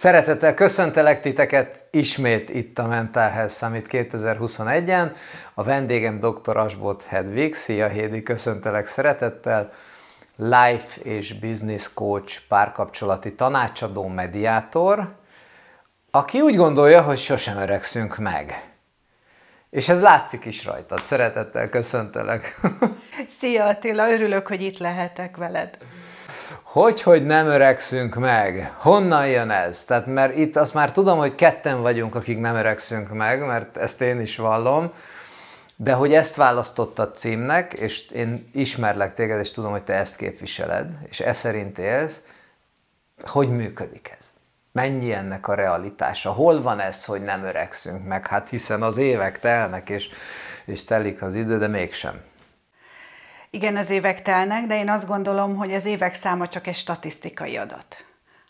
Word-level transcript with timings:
Szeretettel 0.00 0.54
köszöntelek 0.54 1.20
titeket 1.20 1.80
ismét 1.90 2.50
itt 2.50 2.78
a 2.78 2.86
Mental 2.86 3.28
Health 3.28 3.52
Summit 3.52 3.86
2021-en. 3.90 5.12
A 5.54 5.62
vendégem 5.62 6.18
dr. 6.18 6.56
Asbot 6.56 7.02
Hedvig. 7.02 7.54
Szia 7.54 7.88
Hédi, 7.88 8.22
köszöntelek 8.22 8.86
szeretettel. 8.86 9.70
Life 10.36 11.00
és 11.02 11.38
Business 11.38 11.90
Coach, 11.94 12.38
párkapcsolati 12.48 13.34
tanácsadó, 13.34 14.06
mediátor, 14.06 15.14
aki 16.10 16.40
úgy 16.40 16.56
gondolja, 16.56 17.02
hogy 17.02 17.18
sosem 17.18 17.58
öregszünk 17.58 18.16
meg. 18.16 18.70
És 19.70 19.88
ez 19.88 20.00
látszik 20.00 20.44
is 20.44 20.64
rajtad. 20.64 21.02
Szeretettel 21.02 21.68
köszöntelek. 21.68 22.60
Szia 23.40 23.66
Attila, 23.66 24.12
örülök, 24.12 24.46
hogy 24.46 24.62
itt 24.62 24.78
lehetek 24.78 25.36
veled. 25.36 25.78
Hogy, 26.72 27.02
hogy 27.02 27.26
nem 27.26 27.46
öregszünk 27.46 28.14
meg? 28.14 28.74
Honnan 28.76 29.28
jön 29.28 29.50
ez? 29.50 29.84
Tehát, 29.84 30.06
mert 30.06 30.36
itt 30.36 30.56
azt 30.56 30.74
már 30.74 30.92
tudom, 30.92 31.18
hogy 31.18 31.34
ketten 31.34 31.80
vagyunk, 31.82 32.14
akik 32.14 32.40
nem 32.40 32.54
öregszünk 32.54 33.12
meg, 33.12 33.46
mert 33.46 33.76
ezt 33.76 34.00
én 34.00 34.20
is 34.20 34.36
vallom, 34.36 34.92
de 35.76 35.92
hogy 35.92 36.12
ezt 36.12 36.36
választottad 36.36 37.16
címnek, 37.16 37.72
és 37.72 38.08
én 38.08 38.48
ismerlek 38.52 39.14
téged, 39.14 39.40
és 39.40 39.50
tudom, 39.50 39.70
hogy 39.70 39.82
te 39.82 39.92
ezt 39.92 40.16
képviseled, 40.16 40.90
és 41.08 41.20
e 41.20 41.32
szerint 41.32 41.78
élsz, 41.78 42.20
hogy 43.22 43.48
működik 43.48 44.10
ez? 44.18 44.26
Mennyi 44.72 45.12
ennek 45.12 45.48
a 45.48 45.54
realitása? 45.54 46.32
Hol 46.32 46.62
van 46.62 46.80
ez, 46.80 47.04
hogy 47.04 47.22
nem 47.22 47.44
öregszünk 47.44 48.06
meg? 48.06 48.26
Hát 48.26 48.48
hiszen 48.48 48.82
az 48.82 48.96
évek 48.96 49.38
telnek, 49.38 49.88
és, 49.88 50.08
és 50.64 50.84
telik 50.84 51.22
az 51.22 51.34
idő, 51.34 51.58
de 51.58 51.66
mégsem. 51.66 52.20
Igen, 53.50 53.76
az 53.76 53.90
évek 53.90 54.22
telnek, 54.22 54.66
de 54.66 54.78
én 54.78 54.88
azt 54.88 55.06
gondolom, 55.06 55.56
hogy 55.56 55.74
az 55.74 55.84
évek 55.84 56.14
száma 56.14 56.46
csak 56.46 56.66
egy 56.66 56.74
statisztikai 56.74 57.56
adat. 57.56 58.04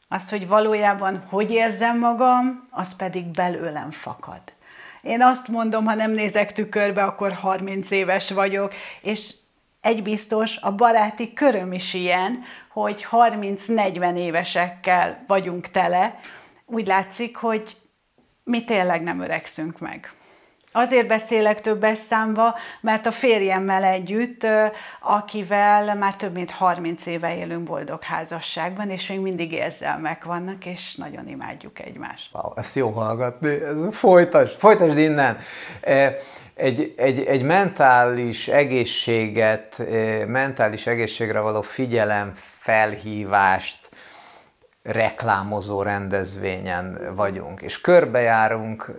Az, 0.09 0.31
hogy 0.31 0.49
valójában 0.49 1.25
hogy 1.29 1.51
érzem 1.51 1.99
magam, 1.99 2.69
az 2.71 2.97
pedig 2.97 3.25
belőlem 3.25 3.91
fakad. 3.91 4.41
Én 5.03 5.23
azt 5.23 5.49
mondom, 5.49 5.85
ha 5.85 5.95
nem 5.95 6.11
nézek 6.11 6.53
tükörbe, 6.53 7.03
akkor 7.05 7.33
30 7.33 7.91
éves 7.91 8.31
vagyok, 8.31 8.75
és 9.03 9.35
egy 9.81 10.03
biztos, 10.03 10.57
a 10.57 10.75
baráti 10.75 11.33
köröm 11.33 11.73
is 11.73 11.95
ilyen, 11.95 12.43
hogy 12.69 13.07
30-40 13.11 14.17
évesekkel 14.17 15.25
vagyunk 15.27 15.71
tele. 15.71 16.21
Úgy 16.67 16.87
látszik, 16.87 17.37
hogy 17.37 17.77
mi 18.45 18.65
tényleg 18.65 19.03
nem 19.03 19.21
öregszünk 19.21 19.79
meg. 19.79 20.13
Azért 20.73 21.07
beszélek 21.07 21.61
többes 21.61 21.99
számba, 22.09 22.55
mert 22.81 23.07
a 23.07 23.11
férjemmel 23.11 23.85
együtt, 23.85 24.47
akivel 25.01 25.95
már 25.95 26.17
több 26.17 26.33
mint 26.33 26.51
30 26.51 27.07
éve 27.07 27.37
élünk 27.37 27.63
boldog 27.63 28.03
házasságban, 28.03 28.91
és 28.91 29.07
még 29.07 29.21
mindig 29.21 29.53
érzelmek 29.53 30.25
vannak, 30.25 30.67
és 30.67 30.95
nagyon 30.95 31.29
imádjuk 31.29 31.79
egymást. 31.79 32.31
Wow, 32.33 32.53
ezt 32.57 32.77
jó 32.77 32.91
hallgatni, 32.91 33.49
ez 33.49 33.97
folytasd, 33.97 34.59
folytasd 34.59 34.99
innen. 34.99 35.37
Egy, 36.55 36.95
egy, 36.97 37.21
egy 37.25 37.43
mentális 37.43 38.49
egészséget, 38.49 39.83
mentális 40.27 40.87
egészségre 40.87 41.41
való 41.41 41.61
figyelem, 41.61 42.33
felhívást, 42.35 43.80
reklámozó 44.83 45.83
rendezvényen 45.83 47.15
vagyunk, 47.15 47.61
és 47.61 47.81
körbejárunk 47.81 48.93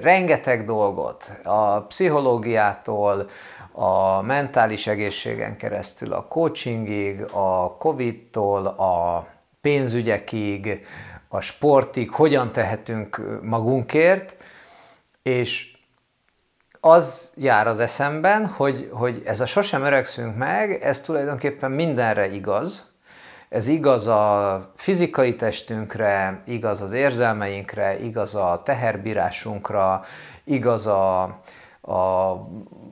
rengeteg 0.00 0.64
dolgot, 0.64 1.24
a 1.44 1.80
pszichológiától, 1.80 3.26
a 3.72 4.22
mentális 4.22 4.86
egészségen 4.86 5.56
keresztül, 5.56 6.12
a 6.12 6.26
coachingig, 6.26 7.22
a 7.32 7.76
Covid-tól, 7.76 8.66
a 8.66 9.26
pénzügyekig, 9.60 10.86
a 11.28 11.40
sportig, 11.40 12.10
hogyan 12.10 12.52
tehetünk 12.52 13.40
magunkért, 13.42 14.34
és 15.22 15.76
az 16.80 17.32
jár 17.36 17.66
az 17.66 17.78
eszemben, 17.78 18.46
hogy, 18.46 18.90
hogy 18.92 19.22
ez 19.24 19.40
a 19.40 19.46
sosem 19.46 19.82
öregszünk 19.82 20.36
meg, 20.36 20.70
ez 20.70 21.00
tulajdonképpen 21.00 21.70
mindenre 21.70 22.32
igaz, 22.32 22.89
ez 23.50 23.68
igaz 23.68 24.06
a 24.06 24.72
fizikai 24.76 25.36
testünkre, 25.36 26.42
igaz 26.46 26.80
az 26.80 26.92
érzelmeinkre, 26.92 28.00
igaz 28.00 28.34
a 28.34 28.62
teherbírásunkra, 28.64 30.04
igaz 30.44 30.86
a, 30.86 31.22
a, 31.80 32.30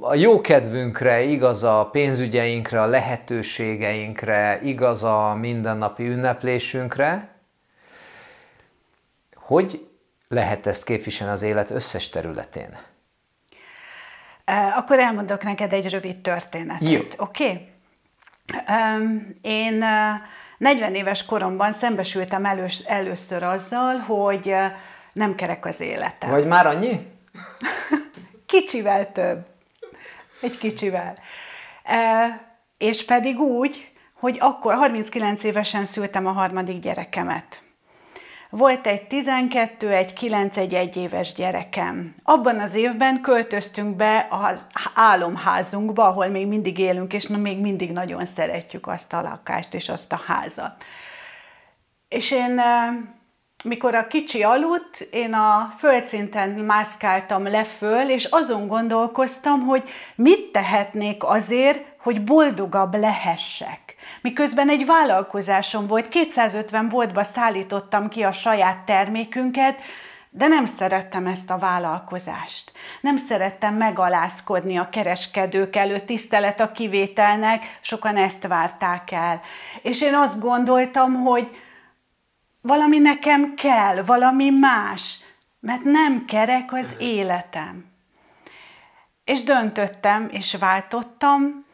a 0.01 0.15
jókedvünkre, 0.15 1.23
igaz 1.23 1.63
a 1.63 1.89
pénzügyeinkre, 1.93 2.83
a 2.83 2.87
lehetőségeinkre, 2.87 4.61
igaz 4.63 5.03
a 5.03 5.35
mindennapi 5.35 6.09
ünneplésünkre. 6.09 7.29
Hogy 9.35 9.89
lehet 10.29 10.67
ezt 10.67 10.85
képviselni 10.85 11.33
az 11.33 11.43
élet 11.43 11.71
összes 11.71 12.09
területén? 12.09 12.77
Akkor 14.77 14.99
elmondok 14.99 15.43
neked 15.43 15.73
egy 15.73 15.91
rövid 15.91 16.21
történetet. 16.21 17.15
Oké? 17.19 17.45
Okay? 17.45 17.69
Én 19.41 19.85
40 20.59 20.95
éves 20.95 21.25
koromban 21.25 21.73
szembesültem 21.73 22.45
elős, 22.45 22.79
először 22.79 23.43
azzal, 23.43 23.97
hogy 23.97 24.55
nem 25.13 25.35
kerek 25.35 25.67
az 25.67 25.81
életem. 25.81 26.31
Vagy 26.31 26.47
már 26.47 26.67
annyi? 26.67 27.07
Kicsivel 28.47 29.13
több. 29.13 29.47
Egy 30.41 30.59
kicsivel. 30.59 31.19
E, 31.85 32.27
és 32.79 33.05
pedig 33.05 33.39
úgy, 33.39 33.93
hogy 34.13 34.37
akkor 34.41 34.75
39 34.75 35.45
évesen 35.45 35.85
szültem 35.85 36.27
a 36.27 36.33
harmadik 36.33 36.81
gyerekemet. 36.81 37.63
Volt 38.51 38.87
egy 38.87 39.07
12, 39.07 39.93
egy 39.93 40.13
9, 40.13 40.57
egy 40.57 40.75
1 40.75 40.97
éves 40.97 41.33
gyerekem. 41.33 42.15
Abban 42.23 42.61
az 42.61 42.75
évben 42.75 43.21
költöztünk 43.21 43.97
be 43.97 44.27
az 44.31 44.67
álomházunkba, 44.95 46.07
ahol 46.07 46.27
még 46.27 46.47
mindig 46.47 46.79
élünk, 46.79 47.13
és 47.13 47.27
még 47.27 47.61
mindig 47.61 47.93
nagyon 47.93 48.25
szeretjük 48.27 48.87
azt 48.87 49.13
a 49.13 49.23
lakást 49.23 49.75
és 49.75 49.89
azt 49.89 50.13
a 50.13 50.21
házat. 50.27 50.85
És 52.09 52.31
én, 52.31 52.61
mikor 53.65 53.95
a 53.95 54.07
kicsi 54.07 54.43
aludt, 54.43 55.09
én 55.11 55.33
a 55.35 55.73
földszinten 55.79 56.51
mászkáltam 56.51 57.47
le 57.47 57.65
föl, 57.65 58.09
és 58.11 58.25
azon 58.25 58.67
gondolkoztam, 58.67 59.61
hogy 59.61 59.89
mit 60.15 60.53
tehetnék 60.53 61.25
azért, 61.25 61.85
hogy 61.99 62.25
boldogabb 62.25 62.95
lehessek 62.95 63.88
miközben 64.21 64.69
egy 64.69 64.87
vállalkozásom 64.87 65.87
volt, 65.87 66.09
250 66.09 66.89
boltba 66.89 67.23
szállítottam 67.23 68.09
ki 68.09 68.23
a 68.23 68.33
saját 68.33 68.85
termékünket, 68.85 69.79
de 70.31 70.47
nem 70.47 70.67
szerettem 70.67 71.27
ezt 71.27 71.51
a 71.51 71.59
vállalkozást. 71.59 72.73
Nem 73.01 73.17
szerettem 73.17 73.75
megalázkodni 73.75 74.79
a 74.79 74.89
kereskedők 74.89 75.77
előtt, 75.77 76.07
tisztelet 76.07 76.61
a 76.61 76.73
kivételnek, 76.73 77.79
sokan 77.81 78.17
ezt 78.17 78.47
várták 78.47 79.11
el. 79.11 79.41
És 79.83 80.01
én 80.01 80.15
azt 80.15 80.41
gondoltam, 80.41 81.15
hogy 81.15 81.57
valami 82.61 82.99
nekem 82.99 83.55
kell, 83.55 84.03
valami 84.03 84.51
más, 84.51 85.19
mert 85.61 85.83
nem 85.83 86.25
kerek 86.25 86.73
az 86.73 86.95
életem. 86.99 87.87
És 89.25 89.43
döntöttem, 89.43 90.29
és 90.31 90.55
váltottam, 90.55 91.67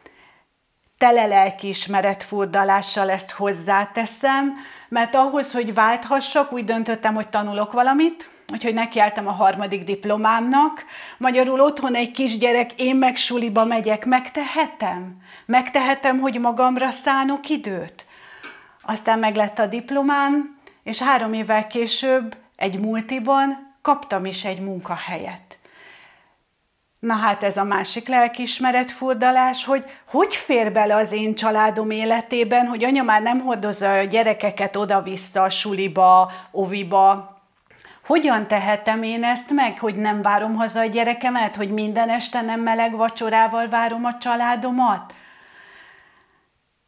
tele 0.97 1.25
lelkiismeret 1.25 2.23
furdalással 2.23 3.09
ezt 3.09 3.31
hozzáteszem, 3.31 4.53
mert 4.89 5.15
ahhoz, 5.15 5.53
hogy 5.53 5.73
válthassak, 5.73 6.51
úgy 6.51 6.63
döntöttem, 6.63 7.13
hogy 7.13 7.27
tanulok 7.27 7.71
valamit, 7.71 8.29
úgyhogy 8.51 8.73
nekiálltam 8.73 9.27
a 9.27 9.31
harmadik 9.31 9.83
diplomámnak. 9.83 10.85
Magyarul 11.17 11.59
otthon 11.59 11.95
egy 11.95 12.11
kisgyerek, 12.11 12.71
én 12.75 12.95
meg 12.95 13.15
suliba 13.15 13.65
megyek, 13.65 14.05
megtehetem? 14.05 15.17
Megtehetem, 15.45 16.19
hogy 16.19 16.39
magamra 16.39 16.91
szánok 16.91 17.49
időt? 17.49 18.05
Aztán 18.81 19.19
meglett 19.19 19.59
a 19.59 19.67
diplomám, 19.67 20.57
és 20.83 21.01
három 21.01 21.33
évvel 21.33 21.67
később 21.67 22.35
egy 22.55 22.79
multiban 22.79 23.73
kaptam 23.81 24.25
is 24.25 24.45
egy 24.45 24.59
munkahelyet. 24.59 25.54
Na 26.99 27.13
hát 27.13 27.43
ez 27.43 27.57
a 27.57 27.63
másik 27.63 28.07
lelkismeret 28.07 28.91
furdalás, 28.91 29.65
hogy 29.65 29.85
hogy 30.05 30.35
fér 30.35 30.71
bele 30.71 30.95
az 30.95 31.11
én 31.11 31.35
családom 31.35 31.89
életében, 31.89 32.67
hogy 32.67 32.83
anya 32.83 33.03
már 33.03 33.21
nem 33.21 33.39
hordozza 33.39 33.91
a 33.91 34.03
gyerekeket 34.03 34.75
oda-vissza 34.75 35.43
a 35.43 35.49
suliba, 35.49 36.31
oviba. 36.51 37.33
Hogyan 38.05 38.47
tehetem 38.47 39.03
én 39.03 39.23
ezt 39.23 39.49
meg, 39.49 39.79
hogy 39.79 39.95
nem 39.95 40.21
várom 40.21 40.55
haza 40.55 40.79
a 40.79 40.85
gyerekemet, 40.85 41.55
hogy 41.55 41.69
minden 41.69 42.09
este 42.09 42.41
nem 42.41 42.59
meleg 42.61 42.95
vacsorával 42.95 43.67
várom 43.67 44.05
a 44.05 44.17
családomat? 44.17 45.13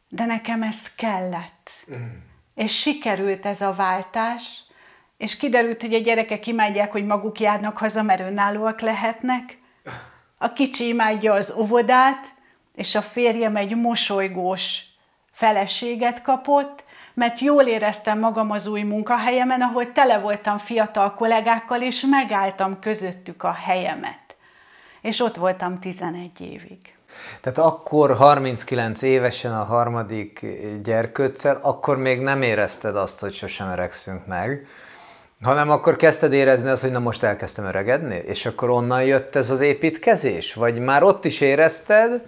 De 0.08 0.24
nekem 0.24 0.62
ez 0.62 0.94
kellett. 0.94 1.70
Mm. 1.92 2.06
És 2.54 2.80
sikerült 2.80 3.46
ez 3.46 3.60
a 3.60 3.72
váltás, 3.72 4.62
és 5.16 5.36
kiderült, 5.36 5.80
hogy 5.80 5.94
a 5.94 6.00
gyerekek 6.00 6.46
imádják, 6.46 6.92
hogy 6.92 7.04
maguk 7.04 7.40
járnak 7.40 7.78
haza, 7.78 8.02
mert 8.02 8.20
önállóak 8.20 8.80
lehetnek 8.80 9.57
a 10.38 10.52
kicsi 10.52 10.88
imádja 10.88 11.32
az 11.32 11.54
óvodát, 11.56 12.32
és 12.74 12.94
a 12.94 13.02
férjem 13.02 13.56
egy 13.56 13.76
mosolygós 13.76 14.82
feleséget 15.32 16.22
kapott, 16.22 16.84
mert 17.14 17.40
jól 17.40 17.62
éreztem 17.62 18.18
magam 18.18 18.50
az 18.50 18.66
új 18.66 18.82
munkahelyemen, 18.82 19.60
ahol 19.60 19.92
tele 19.92 20.18
voltam 20.18 20.58
fiatal 20.58 21.14
kollégákkal, 21.14 21.82
és 21.82 22.04
megálltam 22.10 22.78
közöttük 22.78 23.42
a 23.42 23.52
helyemet. 23.52 24.36
És 25.00 25.20
ott 25.20 25.36
voltam 25.36 25.80
11 25.80 26.40
évig. 26.40 26.78
Tehát 27.40 27.58
akkor 27.58 28.16
39 28.16 29.02
évesen 29.02 29.52
a 29.52 29.64
harmadik 29.64 30.46
gyerkőccel, 30.82 31.58
akkor 31.62 31.96
még 31.96 32.20
nem 32.20 32.42
érezted 32.42 32.96
azt, 32.96 33.20
hogy 33.20 33.32
sosem 33.32 33.68
öregszünk 33.68 34.26
meg, 34.26 34.66
hanem 35.42 35.70
akkor 35.70 35.96
kezdted 35.96 36.32
érezni 36.32 36.68
azt, 36.68 36.82
hogy 36.82 36.90
na 36.90 36.98
most 36.98 37.22
elkezdtem 37.22 37.64
öregedni, 37.64 38.22
és 38.26 38.46
akkor 38.46 38.70
onnan 38.70 39.04
jött 39.04 39.34
ez 39.34 39.50
az 39.50 39.60
építkezés? 39.60 40.54
Vagy 40.54 40.78
már 40.78 41.02
ott 41.02 41.24
is 41.24 41.40
érezted? 41.40 42.22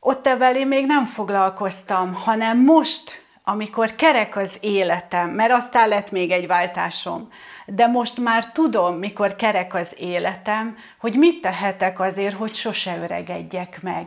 Ott 0.00 0.26
evelé 0.26 0.64
még 0.64 0.86
nem 0.86 1.04
foglalkoztam, 1.04 2.14
hanem 2.14 2.58
most, 2.58 3.22
amikor 3.44 3.94
kerek 3.94 4.36
az 4.36 4.56
életem, 4.60 5.30
mert 5.30 5.52
aztán 5.52 5.88
lett 5.88 6.10
még 6.10 6.30
egy 6.30 6.46
váltásom, 6.46 7.28
de 7.66 7.86
most 7.86 8.18
már 8.18 8.52
tudom, 8.52 8.94
mikor 8.94 9.36
kerek 9.36 9.74
az 9.74 9.94
életem, 9.98 10.76
hogy 11.00 11.14
mit 11.14 11.40
tehetek 11.40 12.00
azért, 12.00 12.34
hogy 12.34 12.54
sose 12.54 12.98
öregedjek 13.02 13.78
meg. 13.82 14.06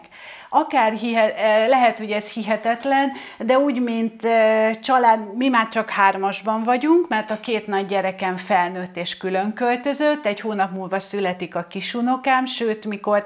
Akár 0.49 0.93
hihe, 0.93 1.35
eh, 1.35 1.67
lehet, 1.67 1.97
hogy 1.97 2.11
ez 2.11 2.31
hihetetlen, 2.31 3.11
de 3.37 3.57
úgy, 3.57 3.81
mint 3.81 4.25
eh, 4.25 4.73
család, 4.73 5.37
mi 5.37 5.47
már 5.47 5.67
csak 5.67 5.89
hármasban 5.89 6.63
vagyunk, 6.63 7.07
mert 7.07 7.31
a 7.31 7.39
két 7.39 7.67
nagy 7.67 7.85
gyerekem 7.85 8.37
felnőtt 8.37 8.97
és 8.97 9.17
külön 9.17 9.53
költözött, 9.53 10.25
egy 10.25 10.39
hónap 10.39 10.71
múlva 10.71 10.99
születik 10.99 11.55
a 11.55 11.63
kisunokám, 11.63 12.45
sőt, 12.45 12.85
mikor 12.85 13.25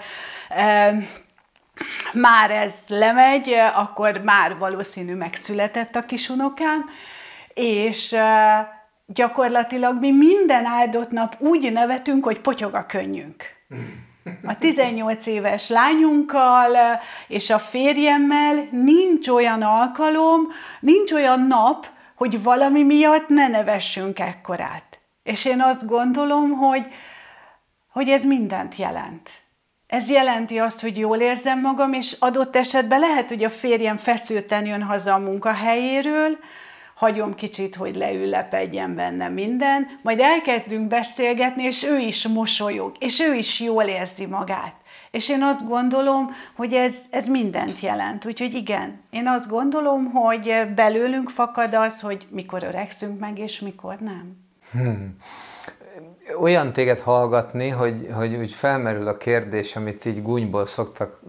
eh, 0.49 0.97
már 2.13 2.51
ez 2.51 2.73
lemegy, 2.87 3.53
akkor 3.75 4.21
már 4.23 4.57
valószínű 4.57 5.15
megszületett 5.15 5.95
a 5.95 6.05
kisunokám, 6.05 6.89
és 7.53 8.15
gyakorlatilag 9.13 9.99
mi 9.99 10.11
minden 10.11 10.65
áldott 10.65 11.11
nap 11.11 11.35
úgy 11.39 11.71
nevetünk, 11.71 12.23
hogy 12.23 12.39
potyog 12.39 12.73
a 12.73 12.85
könnyünk. 12.85 13.57
A 14.43 14.57
18 14.57 15.25
éves 15.25 15.69
lányunkkal 15.69 16.99
és 17.27 17.49
a 17.49 17.59
férjemmel 17.59 18.67
nincs 18.71 19.27
olyan 19.27 19.61
alkalom, 19.61 20.47
nincs 20.79 21.11
olyan 21.11 21.41
nap, 21.41 21.87
hogy 22.15 22.43
valami 22.43 22.83
miatt 22.83 23.27
ne 23.27 23.47
nevessünk 23.47 24.19
ekkorát. 24.19 24.99
És 25.23 25.45
én 25.45 25.61
azt 25.61 25.87
gondolom, 25.87 26.51
hogy, 26.51 26.85
hogy 27.91 28.09
ez 28.09 28.23
mindent 28.23 28.75
jelent. 28.75 29.29
Ez 29.87 30.09
jelenti 30.09 30.59
azt, 30.59 30.81
hogy 30.81 30.97
jól 30.97 31.17
érzem 31.17 31.59
magam, 31.59 31.93
és 31.93 32.15
adott 32.19 32.55
esetben 32.55 32.99
lehet, 32.99 33.27
hogy 33.27 33.43
a 33.43 33.49
férjem 33.49 33.97
feszülten 33.97 34.65
jön 34.65 34.83
haza 34.83 35.13
a 35.13 35.17
munkahelyéről, 35.17 36.37
hagyom 36.99 37.35
kicsit, 37.35 37.75
hogy 37.75 37.95
leülepedjen 37.95 38.95
benne 38.95 39.29
minden, 39.29 39.87
majd 40.01 40.19
elkezdünk 40.19 40.87
beszélgetni, 40.87 41.63
és 41.63 41.83
ő 41.83 41.97
is 41.97 42.27
mosolyog, 42.27 42.95
és 42.99 43.19
ő 43.19 43.33
is 43.33 43.59
jól 43.59 43.83
érzi 43.83 44.25
magát. 44.25 44.73
És 45.11 45.29
én 45.29 45.43
azt 45.43 45.67
gondolom, 45.67 46.35
hogy 46.55 46.73
ez, 46.73 46.93
ez 47.09 47.27
mindent 47.27 47.79
jelent. 47.79 48.25
Úgyhogy 48.25 48.53
igen, 48.53 49.01
én 49.09 49.27
azt 49.27 49.49
gondolom, 49.49 50.11
hogy 50.11 50.53
belőlünk 50.75 51.29
fakad 51.29 51.73
az, 51.73 52.01
hogy 52.01 52.27
mikor 52.29 52.63
öregszünk 52.63 53.19
meg, 53.19 53.37
és 53.37 53.59
mikor 53.59 53.95
nem. 53.99 54.37
Hmm 54.71 55.17
olyan 56.41 56.73
téged 56.73 56.99
hallgatni, 56.99 57.69
hogy, 57.69 58.07
hogy 58.13 58.35
úgy 58.35 58.53
felmerül 58.53 59.07
a 59.07 59.17
kérdés, 59.17 59.75
amit 59.75 60.05
így 60.05 60.21
gúnyból 60.21 60.65
szoktak 60.65 61.19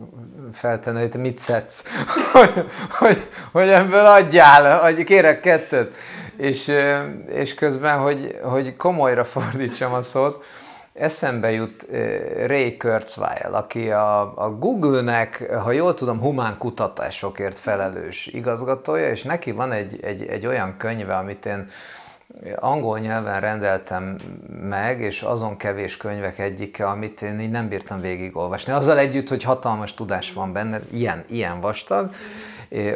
feltenni, 0.52 1.00
hogy 1.00 1.10
te 1.10 1.18
mit 1.18 1.38
szedsz, 1.38 1.84
hogy, 2.32 2.64
hogy, 2.98 3.28
hogy 3.52 3.68
ebből 3.68 4.06
adjál, 4.06 4.80
hogy 4.80 5.04
kérek 5.04 5.40
kettőt. 5.40 5.94
És, 6.36 6.72
és 7.32 7.54
közben, 7.54 7.98
hogy, 7.98 8.38
hogy 8.42 8.76
komolyra 8.76 9.24
fordítsam 9.34 9.92
a 9.92 10.02
szót, 10.02 10.44
eszembe 10.92 11.50
jut 11.50 11.86
Ray 12.46 12.76
Kurzweil, 12.76 13.52
aki 13.52 13.90
a, 13.90 14.32
a 14.36 14.50
Google-nek, 14.50 15.52
ha 15.62 15.72
jól 15.72 15.94
tudom, 15.94 16.20
humán 16.20 16.58
kutatásokért 16.58 17.58
felelős 17.58 18.26
igazgatója, 18.26 19.10
és 19.10 19.22
neki 19.22 19.50
van 19.50 19.72
egy, 19.72 19.98
egy, 20.02 20.26
egy 20.26 20.46
olyan 20.46 20.76
könyve, 20.76 21.16
amit 21.16 21.46
én 21.46 21.66
angol 22.56 22.98
nyelven 22.98 23.40
rendeltem 23.40 24.16
meg, 24.60 25.00
és 25.00 25.22
azon 25.22 25.56
kevés 25.56 25.96
könyvek 25.96 26.38
egyike, 26.38 26.86
amit 26.86 27.22
én 27.22 27.40
így 27.40 27.50
nem 27.50 27.68
bírtam 27.68 28.00
végigolvasni. 28.00 28.72
Azzal 28.72 28.98
együtt, 28.98 29.28
hogy 29.28 29.42
hatalmas 29.42 29.94
tudás 29.94 30.32
van 30.32 30.52
benne, 30.52 30.80
ilyen, 30.90 31.24
ilyen 31.28 31.60
vastag, 31.60 32.10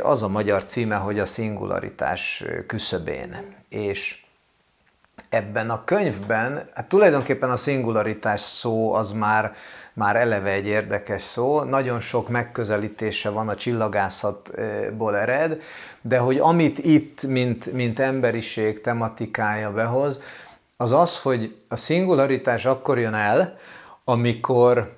az 0.02 0.22
a 0.22 0.28
magyar 0.28 0.64
címe, 0.64 0.96
hogy 0.96 1.19
a 1.19 1.25
szingularitás 1.25 2.44
küszöbén. 2.66 3.36
És 3.69 4.25
ebben 5.28 5.70
a 5.70 5.84
könyvben, 5.84 6.69
hát 6.75 6.88
tulajdonképpen 6.88 7.50
a 7.50 7.56
szingularitás 7.56 8.40
szó 8.40 8.92
az 8.92 9.12
már, 9.12 9.52
már 9.94 10.17
eleve 10.17 10.50
egy 10.50 10.67
érdekes 10.67 11.23
szó, 11.23 11.62
nagyon 11.62 12.00
sok 12.00 12.29
megközelítése 12.29 13.29
van 13.29 13.49
a 13.49 13.55
csillagászatból 13.55 15.17
ered, 15.17 15.62
de 16.00 16.19
hogy 16.19 16.38
amit 16.38 16.79
itt, 16.79 17.23
mint, 17.23 17.73
mint 17.73 17.99
emberiség 17.99 18.81
tematikája 18.81 19.73
behoz, 19.73 20.20
az 20.76 20.93
az, 20.93 21.20
hogy 21.20 21.56
a 21.69 21.76
szingularitás 21.76 22.64
akkor 22.64 22.99
jön 22.99 23.14
el, 23.14 23.56
amikor 24.05 24.96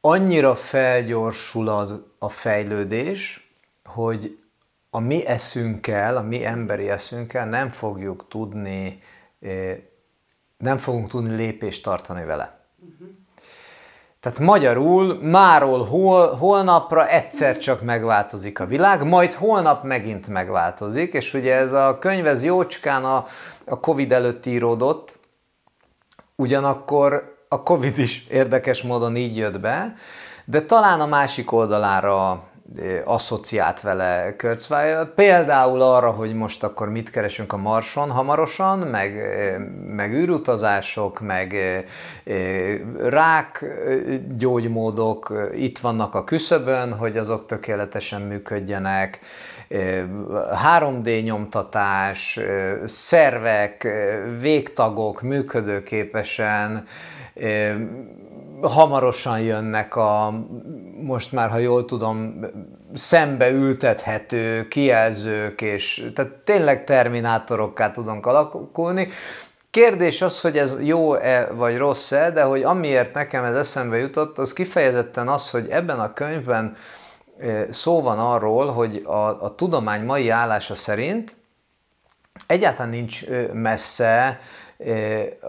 annyira 0.00 0.54
felgyorsul 0.54 1.68
az, 1.68 1.94
a 2.18 2.28
fejlődés, 2.28 3.50
hogy 3.84 4.38
a 4.90 4.98
mi 4.98 5.26
eszünkkel, 5.26 6.16
a 6.16 6.22
mi 6.22 6.44
emberi 6.44 6.88
eszünkkel 6.88 7.48
nem 7.48 7.68
fogjuk 7.68 8.28
tudni 8.28 8.98
nem 10.56 10.78
fogunk 10.78 11.08
tudni 11.08 11.34
lépést 11.34 11.82
tartani 11.82 12.24
vele. 12.24 12.60
Tehát 14.26 14.40
magyarul 14.40 15.18
máról 15.22 15.84
hol, 15.84 16.34
holnapra 16.34 17.08
egyszer 17.08 17.58
csak 17.58 17.82
megváltozik 17.82 18.60
a 18.60 18.66
világ, 18.66 19.04
majd 19.04 19.32
holnap 19.32 19.84
megint 19.84 20.28
megváltozik, 20.28 21.12
és 21.12 21.34
ugye 21.34 21.54
ez 21.54 21.72
a 21.72 21.98
könyv 21.98 22.26
ez 22.26 22.44
jócskán 22.44 23.04
a, 23.04 23.24
a 23.66 23.80
Covid 23.80 24.12
előtt 24.12 24.46
íródott, 24.46 25.18
ugyanakkor 26.36 27.36
a 27.48 27.62
Covid 27.62 27.98
is 27.98 28.26
érdekes 28.30 28.82
módon 28.82 29.16
így 29.16 29.36
jött 29.36 29.60
be, 29.60 29.94
de 30.44 30.62
talán 30.62 31.00
a 31.00 31.06
másik 31.06 31.52
oldalára 31.52 32.42
asszociált 33.04 33.80
vele 33.80 34.34
Kurzweil, 34.36 35.04
például 35.14 35.82
arra, 35.82 36.10
hogy 36.10 36.34
most 36.34 36.62
akkor 36.62 36.88
mit 36.88 37.10
keresünk 37.10 37.52
a 37.52 37.56
Marson 37.56 38.10
hamarosan, 38.10 38.78
meg, 38.78 39.12
meg 39.86 40.12
űrutazások, 40.12 41.20
meg 41.20 41.56
rák 42.98 43.64
gyógymódok 44.36 45.48
itt 45.54 45.78
vannak 45.78 46.14
a 46.14 46.24
küszöbön, 46.24 46.92
hogy 46.92 47.16
azok 47.16 47.46
tökéletesen 47.46 48.20
működjenek, 48.20 49.18
3D 50.68 51.22
nyomtatás, 51.22 52.40
szervek, 52.84 53.88
végtagok 54.40 55.22
működőképesen, 55.22 56.84
hamarosan 58.62 59.40
jönnek 59.40 59.96
a, 59.96 60.34
most 61.02 61.32
már, 61.32 61.50
ha 61.50 61.58
jól 61.58 61.84
tudom, 61.84 62.40
szembe 62.94 63.50
ültethető 63.50 64.68
kijelzők, 64.68 65.60
és 65.60 66.10
tehát 66.14 66.32
tényleg 66.32 66.84
terminátorokká 66.84 67.90
tudunk 67.90 68.26
alakulni. 68.26 69.08
Kérdés 69.70 70.22
az, 70.22 70.40
hogy 70.40 70.58
ez 70.58 70.74
jó-e 70.80 71.48
vagy 71.52 71.76
rossz-e, 71.76 72.30
de 72.30 72.42
hogy 72.42 72.62
amiért 72.62 73.14
nekem 73.14 73.44
ez 73.44 73.54
eszembe 73.54 73.96
jutott, 73.96 74.38
az 74.38 74.52
kifejezetten 74.52 75.28
az, 75.28 75.50
hogy 75.50 75.68
ebben 75.68 76.00
a 76.00 76.12
könyvben 76.12 76.76
szó 77.70 78.02
van 78.02 78.18
arról, 78.18 78.66
hogy 78.66 79.02
a, 79.04 79.42
a 79.44 79.54
tudomány 79.54 80.04
mai 80.04 80.28
állása 80.28 80.74
szerint 80.74 81.36
egyáltalán 82.46 82.90
nincs 82.90 83.24
messze 83.52 84.38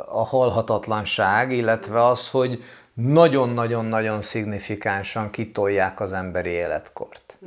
a 0.08 0.26
halhatatlanság, 0.26 1.52
illetve 1.52 2.06
az, 2.06 2.30
hogy 2.30 2.64
nagyon-nagyon-nagyon 3.02 4.22
szignifikánsan 4.22 5.30
kitolják 5.30 6.00
az 6.00 6.14
emberi 6.14 6.50
életkort. 6.50 7.38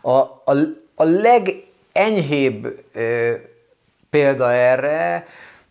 A, 0.00 0.10
a, 0.10 0.52
a 0.94 1.04
legenyhébb 1.04 2.64
e, 2.94 3.00
példa 4.10 4.52
erre 4.52 5.24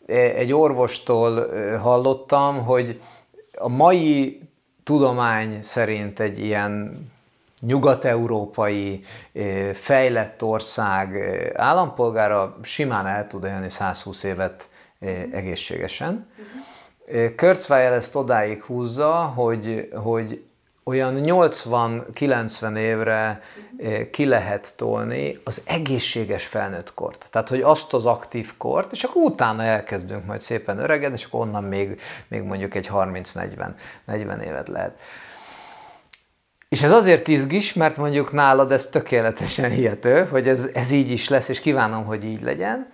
egy 0.06 0.54
orvostól 0.54 1.50
hallottam, 1.78 2.64
hogy 2.64 3.02
a 3.58 3.68
mai 3.68 4.42
tudomány 4.84 5.62
szerint 5.62 6.20
egy 6.20 6.40
ilyen 6.40 7.08
nyugat-európai 7.62 9.02
fejlett 9.74 10.44
ország 10.44 11.18
állampolgára 11.56 12.58
simán 12.62 13.08
el 13.08 13.28
tud 13.28 13.44
élni 13.44 13.70
120 13.70 14.24
évet 14.24 14.70
egészségesen. 15.32 16.28
Uh-huh. 16.38 16.69
Kurzweil 17.38 17.94
ezt 17.94 18.16
odáig 18.16 18.62
húzza, 18.62 19.14
hogy, 19.14 19.90
hogy 20.04 20.44
olyan 20.84 21.22
80-90 21.24 22.78
évre 22.78 23.42
ki 24.12 24.26
lehet 24.26 24.74
tolni 24.76 25.40
az 25.44 25.62
egészséges 25.66 26.46
felnőtt 26.46 26.94
kort. 26.94 27.28
Tehát, 27.32 27.50
hogy 27.50 27.62
azt 27.62 27.94
az 27.94 28.06
aktív 28.06 28.58
kort, 28.58 28.92
és 28.92 29.04
akkor 29.04 29.22
utána 29.24 29.64
elkezdünk 29.64 30.26
majd 30.26 30.42
szépen 30.42 30.78
öregedni, 30.78 31.18
és 31.18 31.26
akkor 31.26 31.40
onnan 31.40 31.64
még, 31.64 32.02
még 32.28 32.42
mondjuk 32.42 32.76
egy 32.76 32.90
30-40 32.94 33.70
40 34.06 34.42
évet 34.42 34.68
lehet. 34.68 35.00
És 36.70 36.82
ez 36.82 36.92
azért 36.92 37.28
izgis, 37.28 37.74
mert 37.74 37.98
mondjuk 37.98 38.32
nálad 38.32 38.72
ez 38.72 38.88
tökéletesen 38.88 39.70
hihető, 39.72 40.26
hogy 40.26 40.48
ez, 40.48 40.70
ez 40.74 40.92
így 40.92 41.12
is 41.12 41.30
lesz, 41.30 41.50
és 41.50 41.60
kívánom, 41.60 42.06
hogy 42.06 42.24
így 42.24 42.42
legyen. 42.42 42.92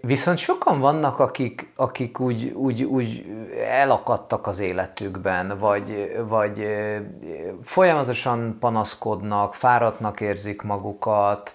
Viszont 0.00 0.38
sokan 0.38 0.80
vannak, 0.80 1.18
akik, 1.18 1.72
akik 1.76 2.20
úgy, 2.20 2.52
úgy, 2.54 2.82
úgy 2.82 3.24
elakadtak 3.68 4.46
az 4.46 4.58
életükben, 4.58 5.58
vagy, 5.58 6.16
vagy 6.28 6.66
folyamatosan 7.62 8.56
panaszkodnak, 8.60 9.54
fáradtnak 9.54 10.20
érzik 10.20 10.62
magukat, 10.62 11.54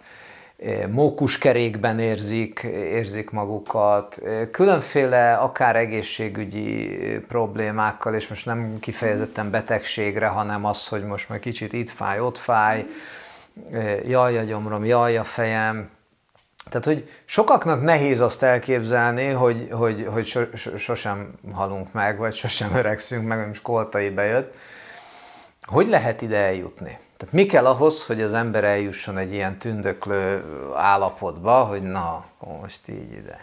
mókuskerékben 0.89 1.99
érzik, 1.99 2.59
érzik 2.73 3.29
magukat, 3.29 4.21
különféle 4.51 5.33
akár 5.33 5.75
egészségügyi 5.75 6.97
problémákkal, 7.27 8.13
és 8.13 8.27
most 8.27 8.45
nem 8.45 8.77
kifejezetten 8.79 9.51
betegségre, 9.51 10.27
hanem 10.27 10.65
az, 10.65 10.87
hogy 10.87 11.03
most 11.03 11.29
már 11.29 11.39
kicsit 11.39 11.73
itt 11.73 11.89
fáj, 11.89 12.19
ott 12.19 12.37
fáj, 12.37 12.85
jaj 14.07 14.37
a 14.37 14.43
gyomrom, 14.43 14.85
jaj 14.85 15.17
a 15.17 15.23
fejem, 15.23 15.89
tehát, 16.69 16.85
hogy 16.85 17.09
sokaknak 17.25 17.81
nehéz 17.81 18.19
azt 18.19 18.43
elképzelni, 18.43 19.27
hogy, 19.27 19.67
hogy, 19.71 20.07
hogy 20.11 20.25
so, 20.25 20.41
so, 20.53 20.77
sosem 20.77 21.33
halunk 21.53 21.93
meg, 21.93 22.17
vagy 22.17 22.35
sosem 22.35 22.75
öregszünk 22.75 23.27
meg, 23.27 23.47
most 23.47 23.61
koltai 23.61 24.09
bejött. 24.09 24.55
Hogy 25.61 25.87
lehet 25.87 26.21
ide 26.21 26.37
eljutni? 26.37 26.97
Tehát 27.17 27.33
mi 27.33 27.45
kell 27.45 27.65
ahhoz, 27.65 28.05
hogy 28.05 28.21
az 28.21 28.33
ember 28.33 28.63
eljusson 28.63 29.17
egy 29.17 29.33
ilyen 29.33 29.57
tündöklő 29.57 30.43
állapotba, 30.75 31.63
hogy 31.63 31.81
na, 31.81 32.25
most 32.61 32.87
így 32.87 33.11
ide. 33.11 33.41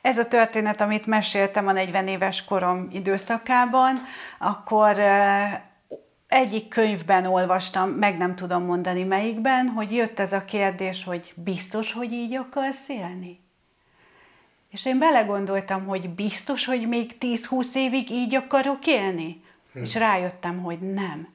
Ez 0.00 0.18
a 0.18 0.24
történet, 0.24 0.80
amit 0.80 1.06
meséltem 1.06 1.66
a 1.66 1.72
40 1.72 2.08
éves 2.08 2.44
korom 2.44 2.88
időszakában, 2.92 4.02
akkor 4.38 4.98
eh, 4.98 5.60
egyik 6.28 6.68
könyvben 6.68 7.26
olvastam, 7.26 7.90
meg 7.90 8.16
nem 8.16 8.34
tudom 8.34 8.62
mondani 8.62 9.04
melyikben, 9.04 9.68
hogy 9.68 9.92
jött 9.92 10.18
ez 10.18 10.32
a 10.32 10.44
kérdés, 10.44 11.04
hogy 11.04 11.32
biztos, 11.36 11.92
hogy 11.92 12.12
így 12.12 12.34
akarsz 12.34 12.88
élni? 12.88 13.44
És 14.70 14.84
én 14.84 14.98
belegondoltam, 14.98 15.86
hogy 15.86 16.08
biztos, 16.08 16.64
hogy 16.64 16.88
még 16.88 17.16
10-20 17.20 17.74
évig 17.74 18.10
így 18.10 18.34
akarok 18.34 18.86
élni? 18.86 19.42
Hm. 19.72 19.80
És 19.80 19.94
rájöttem, 19.94 20.62
hogy 20.62 20.78
nem. 20.78 21.34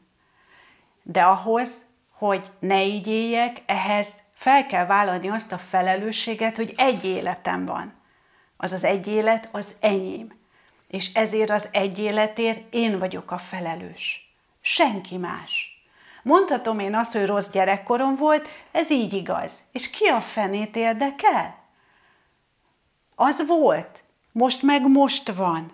De 1.03 1.21
ahhoz, 1.21 1.86
hogy 2.10 2.51
ne 2.60 2.86
így 2.86 3.07
éljek, 3.07 3.62
ehhez 3.65 4.07
fel 4.33 4.65
kell 4.65 4.86
vállalni 4.86 5.27
azt 5.27 5.51
a 5.51 5.57
felelősséget, 5.57 6.55
hogy 6.55 6.74
egy 6.77 7.05
életem 7.05 7.65
van. 7.65 7.93
Az 8.57 8.71
az 8.71 8.83
egy 8.83 9.07
élet 9.07 9.50
az 9.51 9.75
enyém. 9.79 10.39
És 10.88 11.13
ezért 11.13 11.50
az 11.50 11.67
egy 11.71 12.00
életért 12.00 12.74
én 12.74 13.00
vagyok 13.00 13.31
a 13.31 13.38
felelős. 13.38 14.30
Senki 14.62 15.18
más. 15.18 15.82
Mondhatom 16.24 16.80
én 16.80 16.96
azt, 16.96 17.12
hogy 17.12 17.25
rossz 17.25 17.50
gyerekkorom 17.51 18.15
volt, 18.15 18.48
ez 18.72 18.91
így 18.91 19.13
igaz. 19.13 19.63
És 19.72 19.89
ki 19.89 20.06
a 20.06 20.22
fenét 20.22 20.75
érdekel? 20.75 21.56
Az 23.15 23.48
volt. 23.48 24.03
Most 24.32 24.62
meg 24.62 24.88
most 24.88 25.34
van. 25.34 25.72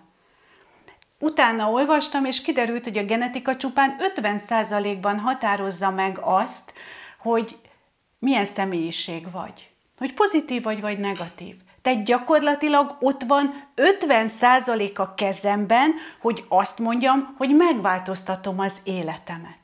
Utána 1.18 1.70
olvastam, 1.70 2.24
és 2.24 2.40
kiderült, 2.40 2.84
hogy 2.84 2.98
a 2.98 3.04
genetika 3.04 3.56
csupán 3.56 3.96
50%-ban 4.16 5.18
határozza 5.18 5.90
meg 5.90 6.18
azt, 6.18 6.72
hogy 7.18 7.58
milyen 8.18 8.44
személyiség 8.44 9.30
vagy. 9.30 9.70
Hogy 9.98 10.14
pozitív 10.14 10.62
vagy, 10.62 10.80
vagy 10.80 10.98
negatív. 10.98 11.54
Tehát 11.88 12.04
gyakorlatilag 12.04 12.96
ott 13.00 13.22
van 13.22 13.64
50% 13.76 14.94
a 14.94 15.14
kezemben, 15.14 15.94
hogy 16.20 16.44
azt 16.48 16.78
mondjam, 16.78 17.34
hogy 17.38 17.56
megváltoztatom 17.56 18.60
az 18.60 18.72
életemet. 18.84 19.58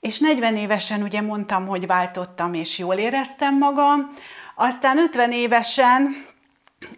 És 0.00 0.18
40 0.18 0.56
évesen 0.56 1.02
ugye 1.02 1.20
mondtam, 1.20 1.66
hogy 1.66 1.86
váltottam, 1.86 2.54
és 2.54 2.78
jól 2.78 2.94
éreztem 2.94 3.58
magam. 3.58 4.14
Aztán 4.54 4.98
50 4.98 5.32
évesen 5.32 6.26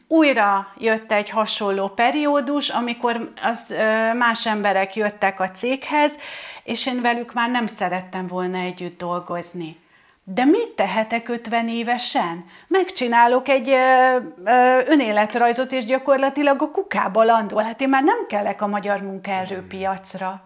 újra 0.08 0.72
jött 0.78 1.12
egy 1.12 1.30
hasonló 1.30 1.88
periódus, 1.88 2.68
amikor 2.68 3.32
az, 3.42 3.74
más 4.16 4.46
emberek 4.46 4.96
jöttek 4.96 5.40
a 5.40 5.50
céghez, 5.50 6.12
és 6.64 6.86
én 6.86 7.00
velük 7.00 7.32
már 7.32 7.50
nem 7.50 7.66
szerettem 7.66 8.26
volna 8.26 8.58
együtt 8.58 8.98
dolgozni. 8.98 9.84
De 10.28 10.44
mit 10.44 10.68
tehetek 10.68 11.28
50 11.28 11.68
évesen? 11.68 12.44
Megcsinálok 12.68 13.48
egy 13.48 13.68
ö, 13.68 14.16
ö, 14.44 14.80
önéletrajzot, 14.86 15.72
és 15.72 15.84
gyakorlatilag 15.84 16.62
a 16.62 16.70
kukába 16.70 17.24
landol. 17.24 17.62
Hát 17.62 17.80
én 17.80 17.88
már 17.88 18.02
nem 18.02 18.26
kellek 18.28 18.62
a 18.62 18.66
magyar 18.66 19.00
munkaerőpiacra. 19.00 20.42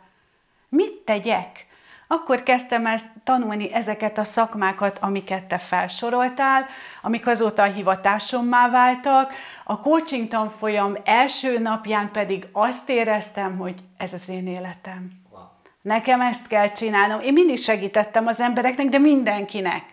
Mit 0.68 0.92
tegyek? 0.92 1.66
Akkor 2.06 2.42
kezdtem 2.42 2.86
ezt 2.86 3.06
tanulni 3.24 3.72
ezeket 3.72 4.18
a 4.18 4.24
szakmákat, 4.24 4.98
amiket 4.98 5.44
te 5.44 5.58
felsoroltál, 5.58 6.66
amik 7.02 7.26
azóta 7.26 7.62
a 7.62 7.72
hivatásommá 7.72 8.70
váltak. 8.70 9.32
A 9.64 9.80
coaching 9.80 10.28
tanfolyam 10.28 10.96
első 11.04 11.58
napján 11.58 12.10
pedig 12.10 12.46
azt 12.52 12.88
éreztem, 12.88 13.58
hogy 13.58 13.74
ez 13.96 14.12
az 14.12 14.28
én 14.28 14.46
életem. 14.46 15.19
Nekem 15.82 16.20
ezt 16.20 16.46
kell 16.46 16.72
csinálnom. 16.72 17.20
Én 17.20 17.32
mindig 17.32 17.58
segítettem 17.58 18.26
az 18.26 18.40
embereknek, 18.40 18.88
de 18.88 18.98
mindenkinek. 18.98 19.84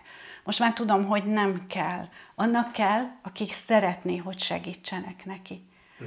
Most 0.44 0.58
már 0.58 0.72
tudom, 0.72 1.06
hogy 1.06 1.24
nem 1.24 1.66
kell. 1.66 2.08
Annak 2.34 2.72
kell, 2.72 3.10
akik 3.22 3.52
szeretné, 3.52 4.16
hogy 4.16 4.38
segítsenek 4.38 5.24
neki. 5.24 5.68
Mm. 6.04 6.06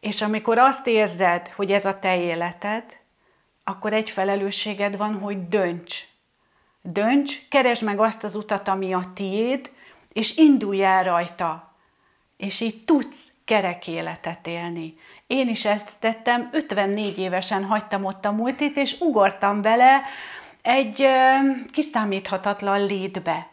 És 0.00 0.22
amikor 0.22 0.58
azt 0.58 0.86
érzed, 0.86 1.48
hogy 1.48 1.72
ez 1.72 1.84
a 1.84 1.98
te 1.98 2.20
életed, 2.20 2.84
akkor 3.64 3.92
egy 3.92 4.10
felelősséged 4.10 4.96
van, 4.96 5.18
hogy 5.18 5.48
dönts. 5.48 6.04
Dönts, 6.82 7.48
keresd 7.48 7.82
meg 7.82 8.00
azt 8.00 8.24
az 8.24 8.34
utat, 8.34 8.68
ami 8.68 8.92
a 8.92 9.10
tiéd, 9.14 9.70
és 10.12 10.36
indulj 10.36 10.82
el 10.82 11.04
rajta. 11.04 11.74
És 12.36 12.60
így 12.60 12.84
tudsz 12.84 13.30
kerek 13.44 13.86
életet 13.86 14.46
élni. 14.46 14.94
Én 15.30 15.48
is 15.48 15.64
ezt 15.64 15.90
tettem, 15.98 16.48
54 16.52 17.18
évesen 17.18 17.64
hagytam 17.64 18.04
ott 18.04 18.24
a 18.24 18.32
multit, 18.32 18.76
és 18.76 18.96
ugortam 19.00 19.62
bele 19.62 20.02
egy 20.62 21.06
kiszámíthatatlan 21.72 22.86
létbe. 22.86 23.46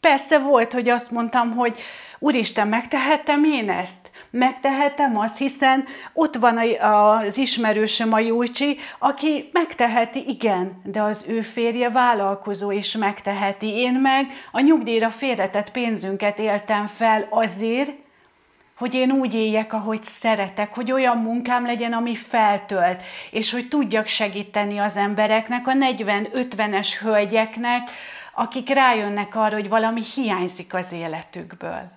Persze 0.00 0.38
volt, 0.38 0.72
hogy 0.72 0.88
azt 0.88 1.10
mondtam, 1.10 1.54
hogy 1.54 1.80
Úristen, 2.18 2.68
megtehettem 2.68 3.44
én 3.44 3.70
ezt? 3.70 4.10
Megtehetem 4.30 5.18
azt, 5.18 5.38
hiszen 5.38 5.84
ott 6.12 6.36
van 6.36 6.58
az 6.80 7.38
ismerősöm, 7.38 8.12
a 8.12 8.18
Jújcsi, 8.18 8.78
aki 8.98 9.50
megteheti, 9.52 10.24
igen, 10.28 10.80
de 10.84 11.02
az 11.02 11.24
ő 11.28 11.40
férje 11.40 11.90
vállalkozó 11.90 12.70
is 12.70 12.92
megteheti. 12.92 13.68
Én 13.68 13.94
meg 13.94 14.26
a 14.52 14.60
nyugdíjra 14.60 15.10
félretett 15.10 15.70
pénzünket 15.70 16.38
éltem 16.38 16.86
fel 16.86 17.26
azért, 17.30 18.01
hogy 18.82 18.94
én 18.94 19.10
úgy 19.10 19.34
éljek, 19.34 19.72
ahogy 19.72 20.02
szeretek, 20.02 20.74
hogy 20.74 20.92
olyan 20.92 21.18
munkám 21.18 21.66
legyen, 21.66 21.92
ami 21.92 22.14
feltölt, 22.14 23.02
és 23.30 23.52
hogy 23.52 23.68
tudjak 23.68 24.06
segíteni 24.06 24.78
az 24.78 24.96
embereknek, 24.96 25.66
a 25.66 25.72
40-50-es 25.72 26.88
hölgyeknek, 27.00 27.90
akik 28.34 28.68
rájönnek 28.68 29.34
arra, 29.34 29.54
hogy 29.54 29.68
valami 29.68 30.00
hiányzik 30.14 30.74
az 30.74 30.92
életükből. 30.92 31.90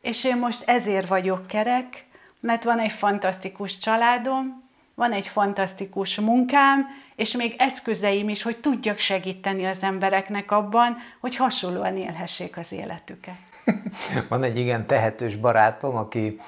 És 0.00 0.24
én 0.24 0.36
most 0.36 0.68
ezért 0.68 1.08
vagyok 1.08 1.46
kerek, 1.46 2.04
mert 2.40 2.64
van 2.64 2.78
egy 2.78 2.92
fantasztikus 2.92 3.78
családom, 3.78 4.70
van 4.94 5.12
egy 5.12 5.26
fantasztikus 5.26 6.20
munkám, 6.20 6.86
és 7.16 7.32
még 7.32 7.54
eszközeim 7.58 8.28
is, 8.28 8.42
hogy 8.42 8.56
tudjak 8.56 8.98
segíteni 8.98 9.66
az 9.66 9.82
embereknek 9.82 10.50
abban, 10.50 10.96
hogy 11.20 11.36
hasonlóan 11.36 11.96
élhessék 11.96 12.56
az 12.56 12.72
életüket. 12.72 13.50
Van 14.28 14.42
egy 14.42 14.58
igen 14.58 14.86
tehetős 14.86 15.36
barátom, 15.36 15.96
aki 15.96 16.40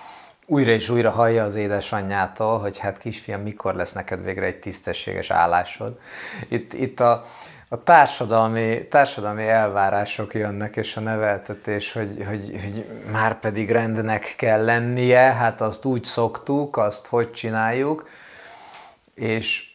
újra 0.46 0.70
és 0.70 0.88
újra 0.88 1.10
hallja 1.10 1.44
az 1.44 1.54
édesanyjától, 1.54 2.58
hogy 2.58 2.78
hát 2.78 2.98
kisfiam, 2.98 3.40
mikor 3.40 3.74
lesz 3.74 3.92
neked 3.92 4.24
végre 4.24 4.46
egy 4.46 4.58
tisztességes 4.58 5.30
állásod. 5.30 5.98
Itt, 6.48 6.72
itt 6.72 7.00
a, 7.00 7.24
a 7.68 7.82
társadalmi, 7.82 8.88
társadalmi 8.88 9.48
elvárások 9.48 10.34
jönnek, 10.34 10.76
és 10.76 10.96
a 10.96 11.00
neveltetés, 11.00 11.92
hogy, 11.92 12.24
hogy, 12.28 12.60
hogy 12.62 12.84
már 13.10 13.40
pedig 13.40 13.70
rendnek 13.70 14.34
kell 14.36 14.64
lennie, 14.64 15.18
hát 15.18 15.60
azt 15.60 15.84
úgy 15.84 16.04
szoktuk, 16.04 16.76
azt 16.76 17.06
hogy 17.06 17.32
csináljuk, 17.32 18.08
és 19.14 19.72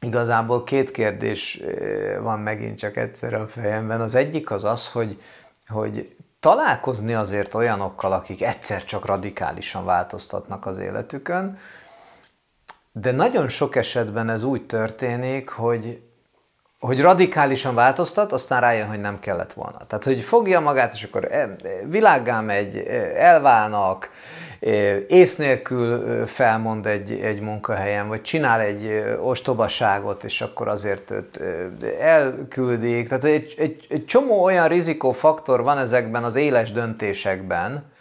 igazából 0.00 0.64
két 0.64 0.90
kérdés 0.90 1.54
eh, 1.56 2.20
van 2.20 2.40
megint 2.40 2.78
csak 2.78 2.96
egyszerre 2.96 3.36
a 3.36 3.46
fejemben. 3.46 4.00
Az 4.00 4.14
egyik 4.14 4.50
az 4.50 4.64
az, 4.64 4.90
hogy, 4.90 5.22
hogy 5.68 6.16
találkozni 6.40 7.14
azért 7.14 7.54
olyanokkal, 7.54 8.12
akik 8.12 8.42
egyszer 8.42 8.84
csak 8.84 9.06
radikálisan 9.06 9.84
változtatnak 9.84 10.66
az 10.66 10.78
életükön, 10.78 11.58
de 12.92 13.12
nagyon 13.12 13.48
sok 13.48 13.76
esetben 13.76 14.28
ez 14.28 14.42
úgy 14.42 14.66
történik, 14.66 15.48
hogy, 15.48 16.02
hogy 16.80 17.00
radikálisan 17.00 17.74
változtat, 17.74 18.32
aztán 18.32 18.60
rájön, 18.60 18.88
hogy 18.88 19.00
nem 19.00 19.18
kellett 19.18 19.52
volna. 19.52 19.86
Tehát, 19.86 20.04
hogy 20.04 20.20
fogja 20.20 20.60
magát, 20.60 20.94
és 20.94 21.04
akkor 21.04 21.28
világgá 21.84 22.40
megy, 22.40 22.76
elválnak, 23.16 24.10
ész 25.08 25.36
nélkül 25.36 26.26
felmond 26.26 26.86
egy, 26.86 27.10
egy 27.10 27.40
munkahelyen, 27.40 28.08
vagy 28.08 28.22
csinál 28.22 28.60
egy 28.60 29.04
ostobaságot, 29.22 30.24
és 30.24 30.40
akkor 30.40 30.68
azért 30.68 31.10
őt 31.10 31.40
elküldik. 32.00 33.08
Tehát 33.08 33.24
egy, 33.24 33.54
egy, 33.58 33.86
egy 33.88 34.04
csomó 34.04 34.42
olyan 34.42 34.68
rizikófaktor 34.68 35.62
van 35.62 35.78
ezekben 35.78 36.24
az 36.24 36.36
éles 36.36 36.72
döntésekben, 36.72 37.92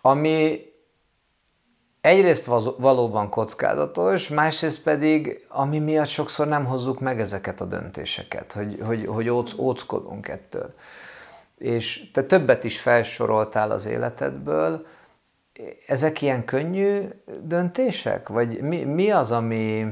ami 0.00 0.60
egyrészt 2.00 2.46
valóban 2.78 3.30
kockázatos, 3.30 4.28
másrészt 4.28 4.82
pedig, 4.82 5.44
ami 5.48 5.78
miatt 5.78 6.06
sokszor 6.06 6.46
nem 6.46 6.64
hozzuk 6.64 7.00
meg 7.00 7.20
ezeket 7.20 7.60
a 7.60 7.64
döntéseket, 7.64 8.52
hogy, 8.52 8.78
hogy, 8.86 9.06
hogy 9.06 9.28
óc, 9.28 9.58
óckodunk 9.58 10.28
ettől. 10.28 10.74
És 11.58 12.10
te 12.12 12.22
többet 12.22 12.64
is 12.64 12.80
felsoroltál 12.80 13.70
az 13.70 13.86
életedből, 13.86 14.86
ezek 15.86 16.22
ilyen 16.22 16.44
könnyű 16.44 17.08
döntések? 17.42 18.28
Vagy 18.28 18.60
mi, 18.60 18.84
mi, 18.84 19.10
az, 19.10 19.30
ami, 19.30 19.86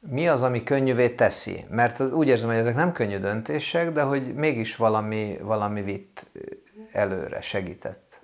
mi 0.00 0.28
az, 0.28 0.42
ami 0.42 0.62
könnyűvé 0.62 1.08
teszi? 1.08 1.64
Mert 1.68 2.00
az, 2.00 2.12
úgy 2.12 2.28
érzem, 2.28 2.48
hogy 2.48 2.58
ezek 2.58 2.74
nem 2.74 2.92
könnyű 2.92 3.18
döntések, 3.18 3.90
de 3.90 4.02
hogy 4.02 4.34
mégis 4.34 4.76
valami, 4.76 5.38
valami 5.42 5.82
vitt 5.82 6.26
előre, 6.92 7.40
segített. 7.40 8.20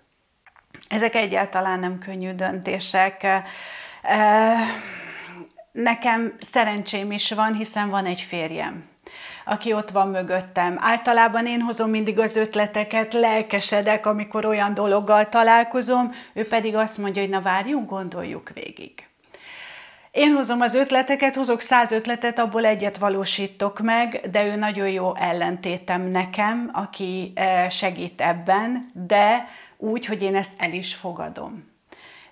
Ezek 0.88 1.14
egyáltalán 1.14 1.78
nem 1.78 1.99
könnyű 1.99 2.33
döntések. 2.33 3.26
Nekem 5.73 6.37
szerencsém 6.50 7.12
is 7.12 7.33
van, 7.33 7.54
hiszen 7.54 7.88
van 7.88 8.06
egy 8.06 8.21
férjem 8.21 8.95
aki 9.48 9.72
ott 9.72 9.90
van 9.90 10.08
mögöttem. 10.08 10.76
Általában 10.80 11.46
én 11.46 11.60
hozom 11.60 11.90
mindig 11.90 12.18
az 12.18 12.36
ötleteket, 12.36 13.14
lelkesedek, 13.14 14.06
amikor 14.06 14.44
olyan 14.44 14.74
dologgal 14.74 15.28
találkozom, 15.28 16.12
ő 16.32 16.46
pedig 16.48 16.74
azt 16.74 16.98
mondja, 16.98 17.22
hogy 17.22 17.30
na 17.30 17.40
várjunk, 17.40 17.88
gondoljuk 17.88 18.50
végig. 18.54 19.08
Én 20.10 20.32
hozom 20.32 20.60
az 20.60 20.74
ötleteket, 20.74 21.34
hozok 21.34 21.60
száz 21.60 21.92
ötletet, 21.92 22.38
abból 22.38 22.64
egyet 22.64 22.96
valósítok 22.98 23.80
meg, 23.80 24.20
de 24.30 24.46
ő 24.46 24.56
nagyon 24.56 24.88
jó 24.88 25.16
ellentétem 25.16 26.02
nekem, 26.02 26.70
aki 26.72 27.32
eh, 27.34 27.70
segít 27.70 28.20
ebben, 28.20 28.90
de 29.06 29.48
úgy, 29.76 30.06
hogy 30.06 30.22
én 30.22 30.36
ezt 30.36 30.52
el 30.56 30.72
is 30.72 30.94
fogadom 30.94 31.75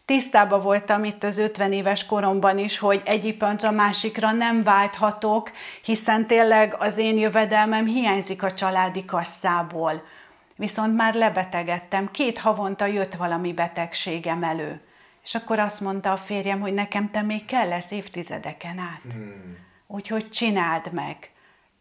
tisztában 0.04 0.61
voltam 0.61 1.04
itt 1.04 1.25
az 1.25 1.38
50 1.38 1.73
éves 1.73 2.06
koromban 2.06 2.58
is, 2.58 2.78
hogy 2.78 3.02
egyik 3.04 3.38
pontra 3.38 3.70
másikra 3.70 4.32
nem 4.32 4.62
válthatok, 4.62 5.50
hiszen 5.82 6.26
tényleg 6.26 6.76
az 6.78 6.99
én 6.99 7.18
jövedelmem 7.18 7.87
hiányzik 7.87 8.42
a 8.42 8.52
családi 8.52 9.04
kasszából. 9.04 10.02
Viszont 10.56 10.96
már 10.96 11.14
lebetegedtem, 11.14 12.11
két 12.11 12.38
havonta 12.38 12.87
jött 12.87 13.14
valami 13.14 13.52
betegségem 13.52 14.42
elő. 14.42 14.80
És 15.23 15.34
akkor 15.34 15.58
azt 15.58 15.80
mondta 15.80 16.12
a 16.12 16.16
férjem, 16.16 16.61
hogy 16.61 16.75
nekem 16.75 17.11
te 17.11 17.23
még 17.23 17.44
kell 17.44 17.68
lesz 17.68 17.90
évtizedeken 17.90 18.78
át. 18.78 19.12
Hmm. 19.12 19.56
Úgyhogy 19.87 20.30
csináld 20.30 20.92
meg, 20.92 21.30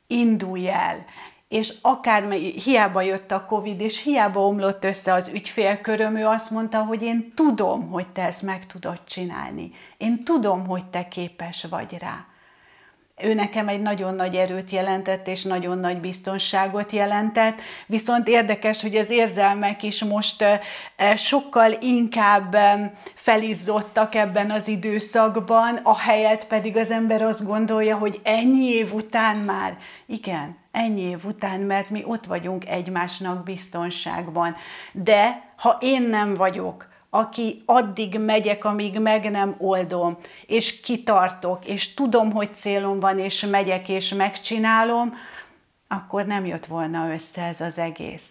indulj 0.07 0.69
el 0.69 1.05
és 1.53 1.73
akár 1.81 2.31
hiába 2.63 3.01
jött 3.01 3.31
a 3.31 3.45
Covid, 3.45 3.81
és 3.81 4.03
hiába 4.03 4.47
omlott 4.47 4.83
össze 4.83 5.13
az 5.13 5.27
ügyfélköröm, 5.27 6.15
ő 6.15 6.25
azt 6.25 6.51
mondta, 6.51 6.83
hogy 6.83 7.01
én 7.01 7.31
tudom, 7.35 7.89
hogy 7.89 8.07
te 8.07 8.25
ezt 8.25 8.41
meg 8.41 8.65
tudod 8.65 8.99
csinálni. 9.05 9.71
Én 9.97 10.23
tudom, 10.23 10.67
hogy 10.67 10.85
te 10.85 11.07
képes 11.07 11.65
vagy 11.69 11.97
rá. 11.99 12.25
Ő 13.23 13.33
nekem 13.33 13.67
egy 13.67 13.81
nagyon 13.81 14.15
nagy 14.15 14.35
erőt 14.35 14.69
jelentett, 14.69 15.27
és 15.27 15.43
nagyon 15.43 15.77
nagy 15.77 15.97
biztonságot 15.97 16.91
jelentett, 16.91 17.61
viszont 17.85 18.27
érdekes, 18.27 18.81
hogy 18.81 18.95
az 18.95 19.09
érzelmek 19.09 19.83
is 19.83 20.03
most 20.03 20.45
sokkal 21.15 21.71
inkább 21.81 22.57
felizzottak 23.13 24.15
ebben 24.15 24.51
az 24.51 24.67
időszakban, 24.67 25.75
a 25.83 25.97
helyet 25.97 26.47
pedig 26.47 26.77
az 26.77 26.91
ember 26.91 27.21
azt 27.21 27.45
gondolja, 27.45 27.97
hogy 27.97 28.19
ennyi 28.23 28.65
év 28.65 28.93
után 28.93 29.37
már, 29.37 29.77
igen, 30.05 30.57
ennyi 30.71 31.01
év 31.01 31.25
után, 31.25 31.59
mert 31.59 31.89
mi 31.89 32.03
ott 32.05 32.25
vagyunk 32.25 32.67
egymásnak 32.67 33.43
biztonságban. 33.43 34.55
De 34.91 35.43
ha 35.55 35.77
én 35.81 36.01
nem 36.01 36.35
vagyok, 36.35 36.91
aki 37.15 37.63
addig 37.65 38.19
megyek, 38.19 38.65
amíg 38.65 38.99
meg 38.99 39.31
nem 39.31 39.55
oldom, 39.57 40.17
és 40.45 40.79
kitartok, 40.79 41.65
és 41.65 41.93
tudom, 41.93 42.31
hogy 42.31 42.55
célom 42.55 42.99
van, 42.99 43.19
és 43.19 43.45
megyek, 43.45 43.89
és 43.89 44.13
megcsinálom, 44.13 45.13
akkor 45.87 46.25
nem 46.25 46.45
jött 46.45 46.65
volna 46.65 47.13
össze 47.13 47.41
ez 47.41 47.61
az 47.61 47.77
egész. 47.77 48.29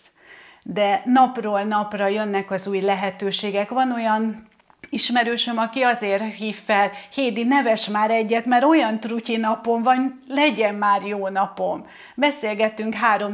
De 0.62 1.02
napról 1.04 1.62
napra 1.62 2.06
jönnek 2.06 2.50
az 2.50 2.66
új 2.66 2.80
lehetőségek. 2.80 3.70
Van 3.70 3.92
olyan 3.92 4.48
ismerősöm, 4.90 5.58
aki 5.58 5.82
azért 5.82 6.34
hív 6.34 6.56
fel, 6.64 6.90
Hédi, 7.14 7.44
neves 7.44 7.88
már 7.88 8.10
egyet, 8.10 8.44
mert 8.44 8.64
olyan 8.64 9.00
trutyi 9.00 9.36
napom 9.36 9.82
van, 9.82 10.18
legyen 10.28 10.74
már 10.74 11.02
jó 11.02 11.28
napom. 11.28 11.86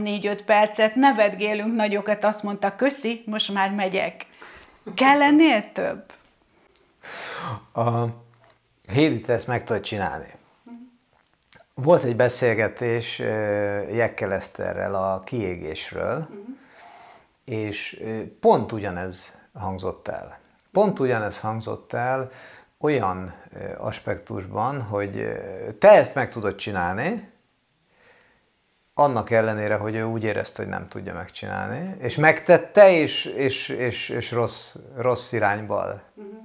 Négy, 0.00 0.26
öt 0.26 0.42
percet, 0.42 0.94
nevetgélünk 0.94 1.74
nagyokat, 1.74 2.24
azt 2.24 2.42
mondta, 2.42 2.76
köszi, 2.76 3.22
most 3.26 3.52
már 3.52 3.70
megyek. 3.70 4.26
Kell 4.94 5.22
ennél 5.22 5.72
több? 5.72 6.12
A 7.72 8.04
Hédi, 8.92 9.20
te 9.20 9.32
ezt 9.32 9.46
meg 9.46 9.64
tudod 9.64 9.82
csinálni. 9.82 10.34
Volt 11.74 12.02
egy 12.02 12.16
beszélgetés 12.16 13.18
Jekkel 13.92 14.32
Eszterrel 14.32 14.94
a 14.94 15.20
kiégésről, 15.24 16.28
és 17.44 18.04
pont 18.40 18.72
ugyanez 18.72 19.38
hangzott 19.52 20.08
el 20.08 20.38
Pont 20.72 20.98
ugyanez 20.98 21.40
hangzott 21.40 21.92
el 21.92 22.28
olyan 22.78 23.34
aspektusban, 23.78 24.82
hogy 24.82 25.28
te 25.78 25.88
ezt 25.88 26.14
meg 26.14 26.30
tudod 26.30 26.54
csinálni, 26.54 27.30
annak 28.98 29.30
ellenére, 29.30 29.74
hogy 29.74 29.94
ő 29.94 30.04
úgy 30.04 30.24
érezte, 30.24 30.62
hogy 30.62 30.70
nem 30.70 30.88
tudja 30.88 31.14
megcsinálni, 31.14 31.96
és 32.00 32.16
megtette, 32.16 32.92
és, 32.92 33.24
és, 33.24 33.68
és, 33.68 34.08
és 34.08 34.32
rossz, 34.32 34.76
rossz 34.96 35.32
irányba 35.32 36.00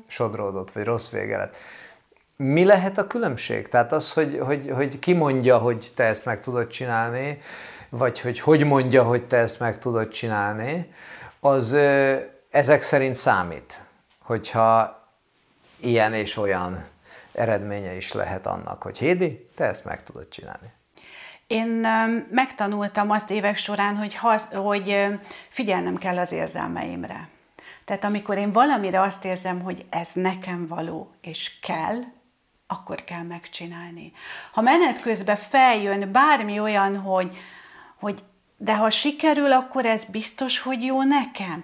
sodródott, 0.08 0.72
vagy 0.72 0.84
rossz 0.84 1.10
vége 1.10 1.38
lett. 1.38 1.56
Mi 2.36 2.66
lehet 2.66 2.98
a 2.98 3.08
különbség? 3.08 3.68
Tehát 3.68 3.92
az, 3.92 4.14
hogy, 4.14 4.40
hogy, 4.40 4.70
hogy 4.74 5.00
ki 5.00 5.14
mondja, 5.14 5.58
hogy 5.58 5.92
te 5.96 6.04
ezt 6.04 6.26
meg 6.26 6.40
tudod 6.40 6.68
csinálni, 6.68 7.38
vagy 7.90 8.20
hogy 8.20 8.40
hogy 8.40 8.66
mondja, 8.66 9.04
hogy 9.04 9.28
te 9.28 9.38
ezt 9.38 9.60
meg 9.60 9.80
tudod 9.80 10.10
csinálni, 10.10 10.92
az 11.40 11.78
ezek 12.50 12.82
szerint 12.82 13.16
számít 13.16 13.84
hogyha 14.24 15.02
ilyen 15.80 16.14
és 16.14 16.38
olyan 16.38 16.86
eredménye 17.32 17.96
is 17.96 18.12
lehet 18.12 18.48
annak, 18.48 18.84
hogy 18.84 18.98
Hédi, 18.98 19.50
te 19.56 19.66
ezt 19.66 19.86
meg 19.86 20.04
tudod 20.04 20.28
csinálni. 20.28 20.72
Én 21.54 21.88
megtanultam 22.32 23.12
azt 23.12 23.30
évek 23.30 23.58
során, 23.58 23.96
hogy, 23.96 24.16
hasz, 24.16 24.46
hogy 24.54 25.06
figyelnem 25.50 25.96
kell 25.96 26.18
az 26.18 26.32
érzelmeimre. 26.32 27.28
Tehát 27.86 28.04
amikor 28.04 28.38
én 28.38 28.52
valamire 28.52 29.02
azt 29.02 29.26
érzem, 29.26 29.62
hogy 29.62 29.86
ez 29.90 30.10
nekem 30.14 30.68
való 30.68 31.12
és 31.22 31.60
kell, 31.60 32.00
akkor 32.68 33.04
kell 33.04 33.22
megcsinálni. 33.22 34.12
Ha 34.52 34.62
menet 34.62 35.02
közben 35.02 35.36
feljön 35.36 36.12
bármi 36.12 36.60
olyan, 36.60 36.98
hogy, 36.98 37.38
hogy 38.00 38.24
de 38.58 38.76
ha 38.76 38.90
sikerül, 38.90 39.52
akkor 39.52 39.86
ez 39.86 40.04
biztos, 40.04 40.60
hogy 40.60 40.84
jó 40.84 41.04
nekem 41.04 41.64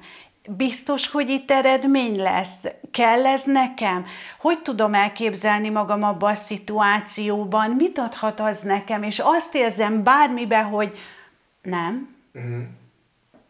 biztos, 0.57 1.07
hogy 1.07 1.29
itt 1.29 1.51
eredmény 1.51 2.21
lesz? 2.21 2.57
Kell 2.91 3.25
ez 3.25 3.43
nekem? 3.43 4.05
Hogy 4.39 4.59
tudom 4.59 4.93
elképzelni 4.93 5.69
magam 5.69 6.03
abban 6.03 6.31
a 6.31 6.35
szituációban? 6.35 7.69
Mit 7.69 7.97
adhat 7.97 8.39
az 8.39 8.59
nekem? 8.59 9.03
És 9.03 9.19
azt 9.19 9.55
érzem 9.55 10.03
bármiben, 10.03 10.65
hogy 10.65 10.97
nem, 11.62 12.15
uh-huh. 12.33 12.63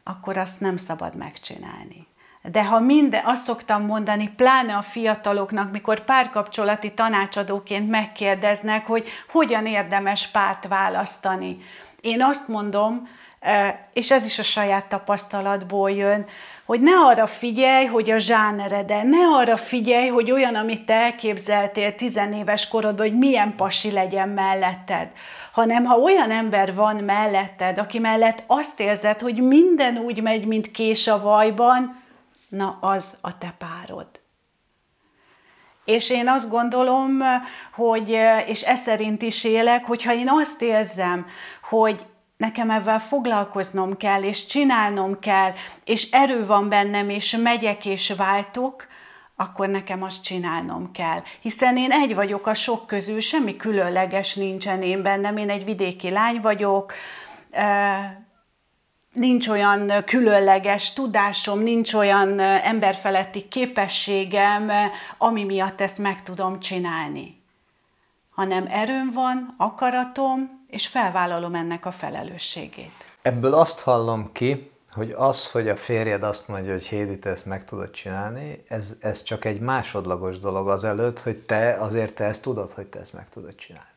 akkor 0.04 0.38
azt 0.38 0.60
nem 0.60 0.78
szabad 0.78 1.16
megcsinálni. 1.16 2.08
De 2.42 2.66
ha 2.66 2.80
minden, 2.80 3.26
azt 3.26 3.44
szoktam 3.44 3.86
mondani, 3.86 4.30
pláne 4.36 4.76
a 4.76 4.82
fiataloknak, 4.82 5.72
mikor 5.72 6.04
párkapcsolati 6.04 6.94
tanácsadóként 6.94 7.90
megkérdeznek, 7.90 8.86
hogy 8.86 9.08
hogyan 9.30 9.66
érdemes 9.66 10.28
párt 10.28 10.68
választani. 10.68 11.58
Én 12.02 12.24
azt 12.24 12.48
mondom, 12.48 13.10
és 13.94 14.12
ez 14.12 14.26
is 14.26 14.40
a 14.40 14.44
saját 14.44 14.86
tapasztalatból 14.86 15.92
jön, 15.92 16.26
hogy 16.70 16.82
ne 16.82 16.92
arra 16.92 17.28
figyelj, 17.28 17.86
hogy 17.86 18.10
a 18.10 18.18
zsánerede, 18.18 19.04
ne 19.04 19.18
arra 19.18 19.58
figyelj, 19.58 20.08
hogy 20.08 20.32
olyan, 20.32 20.56
amit 20.56 20.86
te 20.86 20.94
elképzeltél 20.94 21.96
tizenéves 21.96 22.68
korodban, 22.68 23.08
hogy 23.08 23.18
milyen 23.18 23.56
pasi 23.56 23.92
legyen 23.92 24.30
melletted, 24.30 25.12
hanem 25.52 25.86
ha 25.86 25.98
olyan 25.98 26.32
ember 26.32 26.76
van 26.76 26.96
melletted, 26.96 27.78
aki 27.78 28.00
mellett 28.00 28.44
azt 28.48 28.80
érzed, 28.80 29.20
hogy 29.20 29.42
minden 29.42 29.98
úgy 29.98 30.22
megy, 30.22 30.46
mint 30.46 30.72
kés 30.72 31.08
a 31.08 31.22
vajban, 31.22 32.02
na 32.50 32.78
az 32.82 33.18
a 33.22 33.38
te 33.38 33.54
párod. 33.58 34.08
És 35.86 36.10
én 36.10 36.28
azt 36.28 36.50
gondolom, 36.50 37.18
hogy, 37.74 38.18
és 38.48 38.62
ez 38.62 38.80
szerint 38.80 39.22
is 39.22 39.44
élek, 39.44 39.86
hogyha 39.86 40.14
én 40.14 40.30
azt 40.30 40.62
érzem, 40.62 41.26
hogy 41.70 42.06
nekem 42.40 42.70
ebben 42.70 43.00
foglalkoznom 43.00 43.98
kell, 43.98 44.24
és 44.24 44.46
csinálnom 44.46 45.20
kell, 45.20 45.52
és 45.84 46.12
erő 46.12 46.46
van 46.46 46.70
bennem, 46.70 47.10
és 47.10 47.36
megyek 47.36 47.86
és 47.86 48.14
váltok, 48.18 48.88
akkor 49.36 49.68
nekem 49.68 50.04
azt 50.04 50.24
csinálnom 50.24 50.92
kell. 50.92 51.22
Hiszen 51.42 51.78
én 51.78 51.92
egy 51.92 52.16
vagyok 52.16 52.48
a 52.48 52.54
sok 52.54 52.88
közül, 52.88 53.20
semmi 53.20 53.56
különleges 53.56 54.34
nincsen 54.36 54.82
én 54.82 55.02
bennem, 55.02 55.38
én 55.38 55.50
egy 55.50 55.66
vidéki 55.66 56.10
lány 56.10 56.42
vagyok, 56.42 56.94
nincs 59.14 59.48
olyan 59.48 60.04
különleges 60.06 60.94
tudásom, 60.94 61.60
nincs 61.60 61.94
olyan 61.94 62.40
emberfeletti 62.40 63.48
képességem, 63.48 64.72
ami 65.18 65.44
miatt 65.44 65.82
ezt 65.82 65.98
meg 65.98 66.24
tudom 66.24 66.60
csinálni. 66.60 67.44
Hanem 68.30 68.66
erőm 68.70 69.12
van, 69.14 69.54
akaratom, 69.58 70.59
és 70.70 70.88
felvállalom 70.88 71.56
ennek 71.56 71.86
a 71.86 71.92
felelősségét. 71.92 72.92
Ebből 73.22 73.54
azt 73.54 73.80
hallom 73.80 74.32
ki, 74.32 74.72
hogy 74.92 75.12
az, 75.18 75.52
hogy 75.52 75.68
a 75.68 75.76
férjed 75.76 76.24
azt 76.24 76.48
mondja, 76.48 76.72
hogy 76.72 76.86
Hédi, 76.86 77.20
te 77.20 77.30
ezt 77.30 77.46
meg 77.46 77.66
tudod 77.66 77.92
csinálni, 77.92 78.64
ez, 78.68 78.96
ez 79.00 79.24
csak 79.24 79.46
egy 79.46 79.60
másodlagos 79.60 80.40
dolog 80.40 80.70
azelőtt, 80.70 81.22
hogy 81.22 81.38
te 81.38 81.78
azért 81.80 82.14
te 82.14 82.24
ezt 82.24 82.42
tudod, 82.42 82.72
hogy 82.72 82.88
te 82.88 83.00
ezt 83.00 83.14
meg 83.14 83.30
tudod 83.30 83.56
csinálni. 83.56 83.88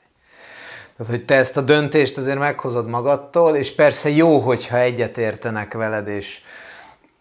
Tehát, 0.96 1.12
hogy 1.12 1.24
te 1.24 1.35
ezt 1.35 1.56
a 1.56 1.61
döntést 1.61 2.16
azért 2.16 2.38
meghozod 2.38 2.87
magadtól, 2.87 3.56
és 3.56 3.74
persze 3.74 4.08
jó, 4.08 4.38
hogyha 4.38 4.78
egyetértenek 4.78 5.72
veled, 5.72 6.08
és, 6.08 6.42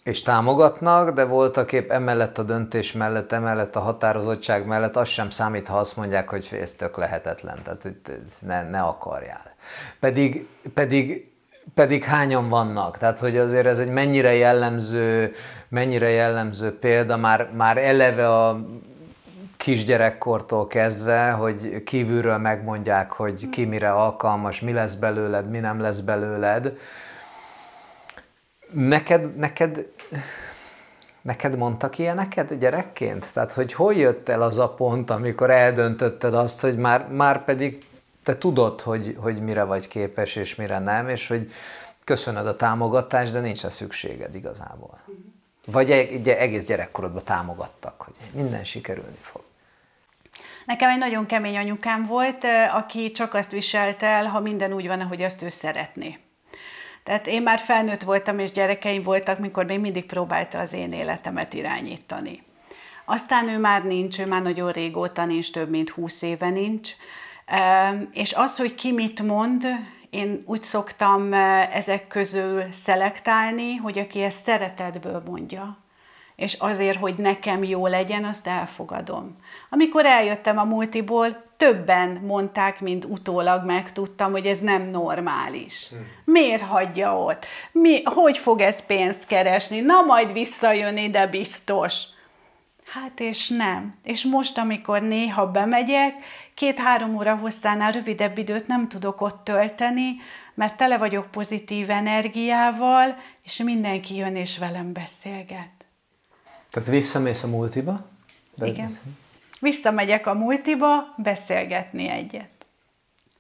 és 0.03 0.21
támogatnak, 0.21 1.11
de 1.11 1.23
voltak 1.23 1.71
épp 1.71 1.91
emellett 1.91 2.37
a 2.37 2.43
döntés 2.43 2.91
mellett, 2.91 3.31
emellett 3.31 3.75
a 3.75 3.79
határozottság 3.79 4.65
mellett 4.65 4.95
az 4.95 5.07
sem 5.07 5.29
számít, 5.29 5.67
ha 5.67 5.77
azt 5.77 5.97
mondják, 5.97 6.29
hogy 6.29 6.57
ez 6.61 6.73
tök 6.73 6.97
lehetetlen, 6.97 7.59
tehát 7.63 7.81
hogy 7.81 7.95
ne, 8.39 8.69
ne 8.69 8.81
akarjál. 8.81 9.55
Pedig, 9.99 10.47
pedig 10.73 11.31
pedig 11.73 12.03
hányan 12.03 12.49
vannak. 12.49 12.97
Tehát, 12.97 13.19
hogy 13.19 13.37
azért 13.37 13.65
ez 13.65 13.79
egy 13.79 13.89
mennyire 13.89 14.33
jellemző, 14.33 15.31
mennyire 15.67 16.09
jellemző 16.09 16.79
példa, 16.79 17.17
már, 17.17 17.49
már 17.55 17.77
eleve 17.77 18.29
a 18.29 18.65
kisgyerekkortól 19.57 20.67
kezdve, 20.67 21.31
hogy 21.31 21.83
kívülről 21.83 22.37
megmondják, 22.37 23.11
hogy 23.11 23.49
ki 23.49 23.65
mire 23.65 23.91
alkalmas, 23.91 24.61
mi 24.61 24.71
lesz 24.71 24.95
belőled, 24.95 25.49
mi 25.49 25.59
nem 25.59 25.81
lesz 25.81 25.99
belőled. 25.99 26.77
Neked, 28.73 29.35
neked, 29.35 29.89
neked 31.21 31.57
mondtak 31.57 31.97
ilyeneket 31.97 32.57
gyerekként? 32.57 33.33
Tehát, 33.33 33.51
hogy 33.51 33.73
hol 33.73 33.93
jött 33.93 34.29
el 34.29 34.41
az 34.41 34.57
a 34.57 34.73
pont, 34.73 35.09
amikor 35.09 35.49
eldöntötted 35.49 36.33
azt, 36.33 36.61
hogy 36.61 36.77
már, 36.77 37.07
már 37.07 37.43
pedig 37.43 37.85
te 38.23 38.37
tudod, 38.37 38.81
hogy, 38.81 39.15
hogy 39.19 39.41
mire 39.41 39.63
vagy 39.63 39.87
képes 39.87 40.35
és 40.35 40.55
mire 40.55 40.79
nem, 40.79 41.09
és 41.09 41.27
hogy 41.27 41.51
köszönöd 42.03 42.47
a 42.47 42.55
támogatást, 42.55 43.33
de 43.33 43.39
nincs 43.39 43.63
a 43.63 43.69
szükséged 43.69 44.35
igazából. 44.35 44.99
Vagy 45.65 45.91
egész 46.25 46.65
gyerekkorodban 46.65 47.23
támogattak, 47.23 48.01
hogy 48.01 48.13
minden 48.31 48.63
sikerülni 48.63 49.17
fog. 49.21 49.43
Nekem 50.65 50.89
egy 50.89 50.97
nagyon 50.97 51.25
kemény 51.25 51.57
anyukám 51.57 52.05
volt, 52.05 52.45
aki 52.73 53.11
csak 53.11 53.33
azt 53.33 53.51
viselt 53.51 54.03
el, 54.03 54.25
ha 54.25 54.39
minden 54.39 54.73
úgy 54.73 54.87
van, 54.87 54.99
ahogy 54.99 55.21
azt 55.21 55.41
ő 55.41 55.49
szeretné. 55.49 56.17
Tehát 57.03 57.27
én 57.27 57.41
már 57.41 57.59
felnőtt 57.59 58.01
voltam, 58.03 58.39
és 58.39 58.51
gyerekeim 58.51 59.03
voltak, 59.03 59.39
mikor 59.39 59.65
még 59.65 59.79
mindig 59.79 60.05
próbálta 60.05 60.59
az 60.59 60.73
én 60.73 60.93
életemet 60.93 61.53
irányítani. 61.53 62.43
Aztán 63.05 63.49
ő 63.49 63.57
már 63.57 63.83
nincs, 63.83 64.19
ő 64.19 64.25
már 64.25 64.41
nagyon 64.41 64.71
régóta 64.71 65.25
nincs, 65.25 65.51
több 65.51 65.69
mint 65.69 65.89
húsz 65.89 66.21
éve 66.21 66.49
nincs. 66.49 66.91
És 68.11 68.33
az, 68.33 68.57
hogy 68.57 68.75
ki 68.75 68.91
mit 68.91 69.21
mond, 69.21 69.65
én 70.09 70.43
úgy 70.45 70.63
szoktam 70.63 71.33
ezek 71.73 72.07
közül 72.07 72.63
szelektálni, 72.71 73.75
hogy 73.75 73.99
aki 73.99 74.21
ezt 74.21 74.43
szeretetből 74.43 75.23
mondja, 75.25 75.77
és 76.41 76.53
azért, 76.53 76.97
hogy 76.97 77.15
nekem 77.15 77.63
jó 77.63 77.87
legyen, 77.87 78.23
azt 78.23 78.47
elfogadom. 78.47 79.35
Amikor 79.69 80.05
eljöttem 80.05 80.57
a 80.57 80.63
multiból, 80.63 81.43
többen 81.57 82.09
mondták, 82.09 82.79
mint 82.79 83.05
utólag 83.05 83.65
megtudtam, 83.65 84.31
hogy 84.31 84.45
ez 84.45 84.59
nem 84.59 84.81
normális. 84.81 85.87
Hmm. 85.89 86.07
Miért 86.25 86.61
hagyja 86.61 87.17
ott? 87.17 87.45
Mi, 87.71 88.03
hogy 88.03 88.37
fog 88.37 88.61
ez 88.61 88.85
pénzt 88.85 89.25
keresni? 89.25 89.79
Na, 89.79 90.01
majd 90.01 90.33
visszajön 90.33 90.97
ide 90.97 91.27
biztos. 91.27 92.03
Hát 92.85 93.19
és 93.19 93.47
nem. 93.47 93.95
És 94.03 94.23
most, 94.23 94.57
amikor 94.57 95.01
néha 95.01 95.51
bemegyek, 95.51 96.13
két-három 96.53 97.15
óra 97.15 97.35
hosszánál 97.35 97.91
rövidebb 97.91 98.37
időt 98.37 98.67
nem 98.67 98.87
tudok 98.87 99.21
ott 99.21 99.43
tölteni, 99.43 100.15
mert 100.53 100.77
tele 100.77 100.97
vagyok 100.97 101.31
pozitív 101.31 101.89
energiával, 101.89 103.17
és 103.43 103.57
mindenki 103.57 104.15
jön 104.15 104.35
és 104.35 104.57
velem 104.57 104.93
beszélget. 104.93 105.80
Tehát 106.71 106.89
visszamész 106.89 107.43
a 107.43 107.47
multiba? 107.47 108.05
De 108.55 108.65
Igen. 108.65 108.97
Visszamegyek 109.59 110.27
a 110.27 110.33
multiba 110.33 111.13
beszélgetni 111.17 112.09
egyet. 112.09 112.49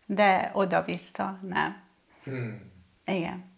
De 0.05 0.51
oda-vissza 0.53 1.39
nem. 1.47 1.81
Hmm. 2.23 2.71
Igen. 3.05 3.49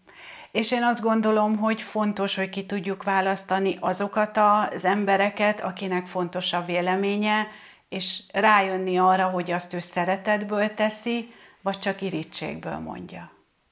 És 0.52 0.70
én 0.72 0.82
azt 0.82 1.02
gondolom, 1.02 1.56
hogy 1.56 1.82
fontos, 1.82 2.34
hogy 2.34 2.48
ki 2.48 2.66
tudjuk 2.66 3.02
választani 3.02 3.76
azokat 3.80 4.36
az 4.36 4.84
embereket, 4.84 5.60
akinek 5.60 6.06
fontos 6.06 6.52
a 6.52 6.64
véleménye, 6.64 7.46
és 7.88 8.22
rájönni 8.32 8.98
arra, 8.98 9.26
hogy 9.26 9.50
azt 9.50 9.72
ő 9.72 9.78
szeretetből 9.78 10.74
teszi, 10.74 11.32
vagy 11.62 11.78
csak 11.78 12.00
irítségből 12.00 12.78
mondja. 12.78 13.30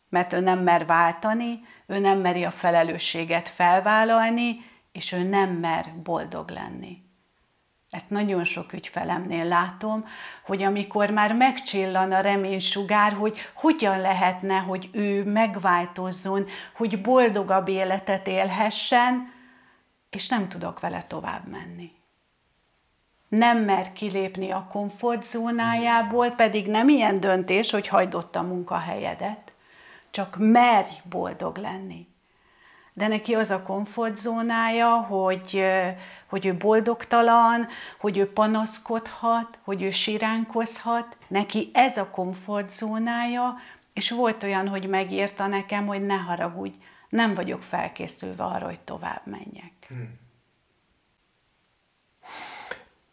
Mert 0.08 0.32
ő 0.32 0.40
nem 0.40 0.58
mer 0.58 0.86
váltani, 0.86 1.60
ő 1.86 1.98
nem 1.98 2.18
meri 2.18 2.44
a 2.44 2.50
felelősséget 2.50 3.48
felvállalni, 3.48 4.64
és 4.92 5.12
ő 5.12 5.22
nem 5.22 5.50
mer 5.50 5.92
boldog 6.02 6.50
lenni. 6.50 7.02
Ezt 7.92 8.10
nagyon 8.10 8.44
sok 8.44 8.72
ügyfelemnél 8.72 9.44
látom, 9.44 10.04
hogy 10.42 10.62
amikor 10.62 11.10
már 11.10 11.32
megcsillan 11.34 12.12
a 12.12 12.20
reménysugár, 12.20 13.12
hogy 13.12 13.38
hogyan 13.54 14.00
lehetne, 14.00 14.58
hogy 14.58 14.88
ő 14.92 15.24
megváltozzon, 15.24 16.46
hogy 16.74 17.00
boldogabb 17.00 17.68
életet 17.68 18.26
élhessen, 18.26 19.32
és 20.10 20.28
nem 20.28 20.48
tudok 20.48 20.80
vele 20.80 21.02
tovább 21.02 21.46
menni. 21.46 21.92
Nem 23.28 23.58
mer 23.58 23.92
kilépni 23.92 24.50
a 24.50 24.68
komfortzónájából, 24.70 26.30
pedig 26.30 26.66
nem 26.66 26.88
ilyen 26.88 27.20
döntés, 27.20 27.70
hogy 27.70 27.88
hagyd 27.88 28.14
ott 28.14 28.36
a 28.36 28.42
munkahelyedet, 28.42 29.52
csak 30.10 30.36
merj 30.38 31.00
boldog 31.04 31.56
lenni 31.56 32.11
de 32.92 33.08
neki 33.08 33.34
az 33.34 33.50
a 33.50 33.62
komfortzónája, 33.62 35.00
hogy, 35.00 35.64
hogy 36.26 36.46
ő 36.46 36.54
boldogtalan, 36.54 37.68
hogy 37.98 38.18
ő 38.18 38.32
panaszkodhat, 38.32 39.58
hogy 39.62 39.82
ő 39.82 39.90
siránkozhat, 39.90 41.16
neki 41.28 41.70
ez 41.72 41.96
a 41.96 42.06
komfortzónája, 42.06 43.54
és 43.92 44.10
volt 44.10 44.42
olyan, 44.42 44.68
hogy 44.68 44.88
megírta 44.88 45.46
nekem, 45.46 45.86
hogy 45.86 46.06
ne 46.06 46.16
haragudj, 46.16 46.76
nem 47.08 47.34
vagyok 47.34 47.62
felkészülve 47.62 48.44
arra, 48.44 48.66
hogy 48.66 48.80
tovább 48.80 49.20
menjek. 49.24 49.72
Hmm. 49.88 50.20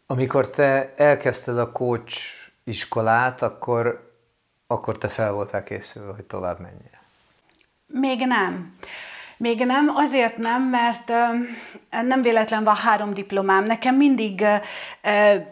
Amikor 0.06 0.50
te 0.50 0.94
elkezdted 0.96 1.58
a 1.58 1.72
coach 1.72 2.34
iskolát, 2.64 3.42
akkor, 3.42 4.14
akkor 4.66 4.98
te 4.98 5.08
fel 5.08 5.32
voltál 5.32 5.64
készülve, 5.64 6.12
hogy 6.12 6.24
tovább 6.24 6.60
menjél? 6.60 7.00
Még 7.86 8.26
nem. 8.26 8.76
Még 9.40 9.64
nem, 9.64 9.88
azért 9.94 10.36
nem, 10.36 10.62
mert 10.62 11.12
nem 11.90 12.22
véletlen 12.22 12.64
van 12.64 12.76
három 12.76 13.14
diplomám. 13.14 13.64
Nekem 13.64 13.96
mindig 13.96 14.44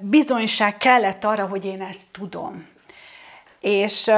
bizonyság 0.00 0.76
kellett 0.76 1.24
arra, 1.24 1.46
hogy 1.46 1.64
én 1.64 1.82
ezt 1.82 2.06
tudom. 2.12 2.66
És, 3.60 4.10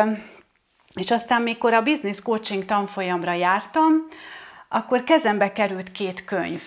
és 0.95 1.11
aztán, 1.11 1.43
mikor 1.43 1.75
a 1.75 1.83
business 1.83 2.21
coaching 2.21 2.65
tanfolyamra 2.65 3.33
jártam, 3.33 3.93
akkor 4.69 5.05
kezembe 5.05 5.53
került 5.53 5.93
két 5.93 6.25
könyv. 6.25 6.63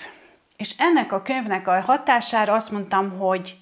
És 0.58 0.76
ennek 0.78 1.12
a 1.12 1.22
könyvnek 1.22 1.68
a 1.68 1.82
hatására 1.82 2.54
azt 2.54 2.72
mondtam, 2.72 3.18
hogy 3.18 3.58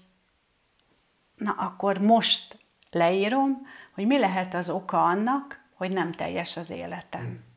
na 1.35 1.55
akkor 1.57 1.97
most 1.97 2.57
leírom, 2.91 3.67
hogy 3.93 4.05
mi 4.05 4.19
lehet 4.19 4.53
az 4.53 4.69
oka 4.69 5.03
annak, 5.03 5.59
hogy 5.73 5.91
nem 5.91 6.11
teljes 6.11 6.57
az 6.57 6.69
életem. 6.69 7.21
Hmm. 7.21 7.50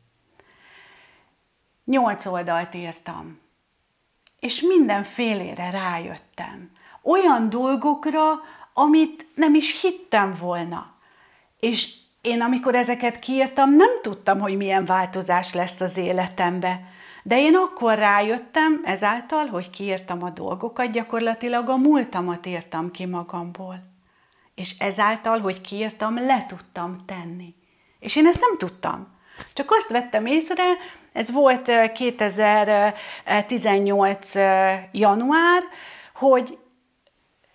Nyolc 1.85 2.25
oldalt 2.25 2.73
írtam, 2.73 3.39
és 4.39 4.61
mindenfélére 4.61 5.69
rájöttem. 5.69 6.71
Olyan 7.01 7.49
dolgokra, 7.49 8.23
amit 8.73 9.27
nem 9.35 9.53
is 9.55 9.81
hittem 9.81 10.33
volna. 10.39 10.93
És 11.59 11.93
én, 12.21 12.41
amikor 12.41 12.75
ezeket 12.75 13.19
kiírtam, 13.19 13.75
nem 13.75 14.01
tudtam, 14.01 14.39
hogy 14.39 14.57
milyen 14.57 14.85
változás 14.85 15.53
lesz 15.53 15.81
az 15.81 15.97
életembe. 15.97 16.81
De 17.23 17.39
én 17.39 17.55
akkor 17.55 17.97
rájöttem 17.97 18.81
ezáltal, 18.83 19.45
hogy 19.45 19.69
kiírtam 19.69 20.23
a 20.23 20.29
dolgokat, 20.29 20.91
gyakorlatilag 20.91 21.69
a 21.69 21.77
múltamat 21.77 22.45
írtam 22.45 22.91
ki 22.91 23.05
magamból. 23.05 23.83
És 24.55 24.75
ezáltal, 24.79 25.39
hogy 25.39 25.61
kiírtam, 25.61 26.15
le 26.15 26.45
tudtam 26.45 27.05
tenni. 27.05 27.55
És 27.99 28.15
én 28.15 28.27
ezt 28.27 28.39
nem 28.39 28.57
tudtam. 28.57 29.07
Csak 29.53 29.71
azt 29.71 29.89
vettem 29.89 30.25
észre, 30.25 30.63
ez 31.15 31.31
volt 31.31 31.71
2018. 31.93 34.33
január, 34.91 35.63
hogy 36.13 36.57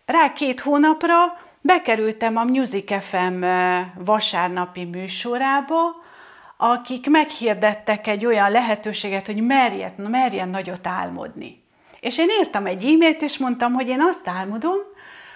rá 0.06 0.32
két 0.32 0.60
hónapra 0.60 1.16
bekerültem 1.60 2.36
a 2.36 2.44
Music 2.44 3.02
FM 3.02 3.44
vasárnapi 4.04 4.84
műsorába, 4.84 5.78
akik 6.56 7.10
meghirdettek 7.10 8.06
egy 8.06 8.26
olyan 8.26 8.50
lehetőséget, 8.50 9.26
hogy 9.26 9.42
merjen, 9.42 9.92
merjen 9.96 10.48
nagyot 10.48 10.86
álmodni. 10.86 11.62
És 12.00 12.18
én 12.18 12.28
írtam 12.40 12.66
egy 12.66 12.84
e-mailt, 12.84 13.22
és 13.22 13.38
mondtam, 13.38 13.72
hogy 13.72 13.88
én 13.88 14.00
azt 14.00 14.28
álmodom, 14.28 14.78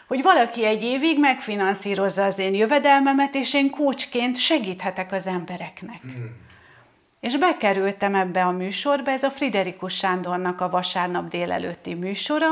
hogy 0.06 0.22
valaki 0.22 0.64
egy 0.64 0.82
évig 0.82 1.20
megfinanszírozza 1.20 2.24
az 2.24 2.38
én 2.38 2.54
jövedelmemet, 2.54 3.34
és 3.34 3.54
én 3.54 3.70
kócsként 3.70 4.38
segíthetek 4.38 5.12
az 5.12 5.26
embereknek. 5.26 6.00
Mm. 6.06 6.24
És 7.24 7.36
bekerültem 7.36 8.14
ebbe 8.14 8.44
a 8.44 8.50
műsorba, 8.50 9.10
ez 9.10 9.22
a 9.22 9.30
Friderikus 9.30 9.96
Sándornak 9.96 10.60
a 10.60 10.68
vasárnap 10.68 11.28
délelőtti 11.28 11.94
műsora. 11.94 12.46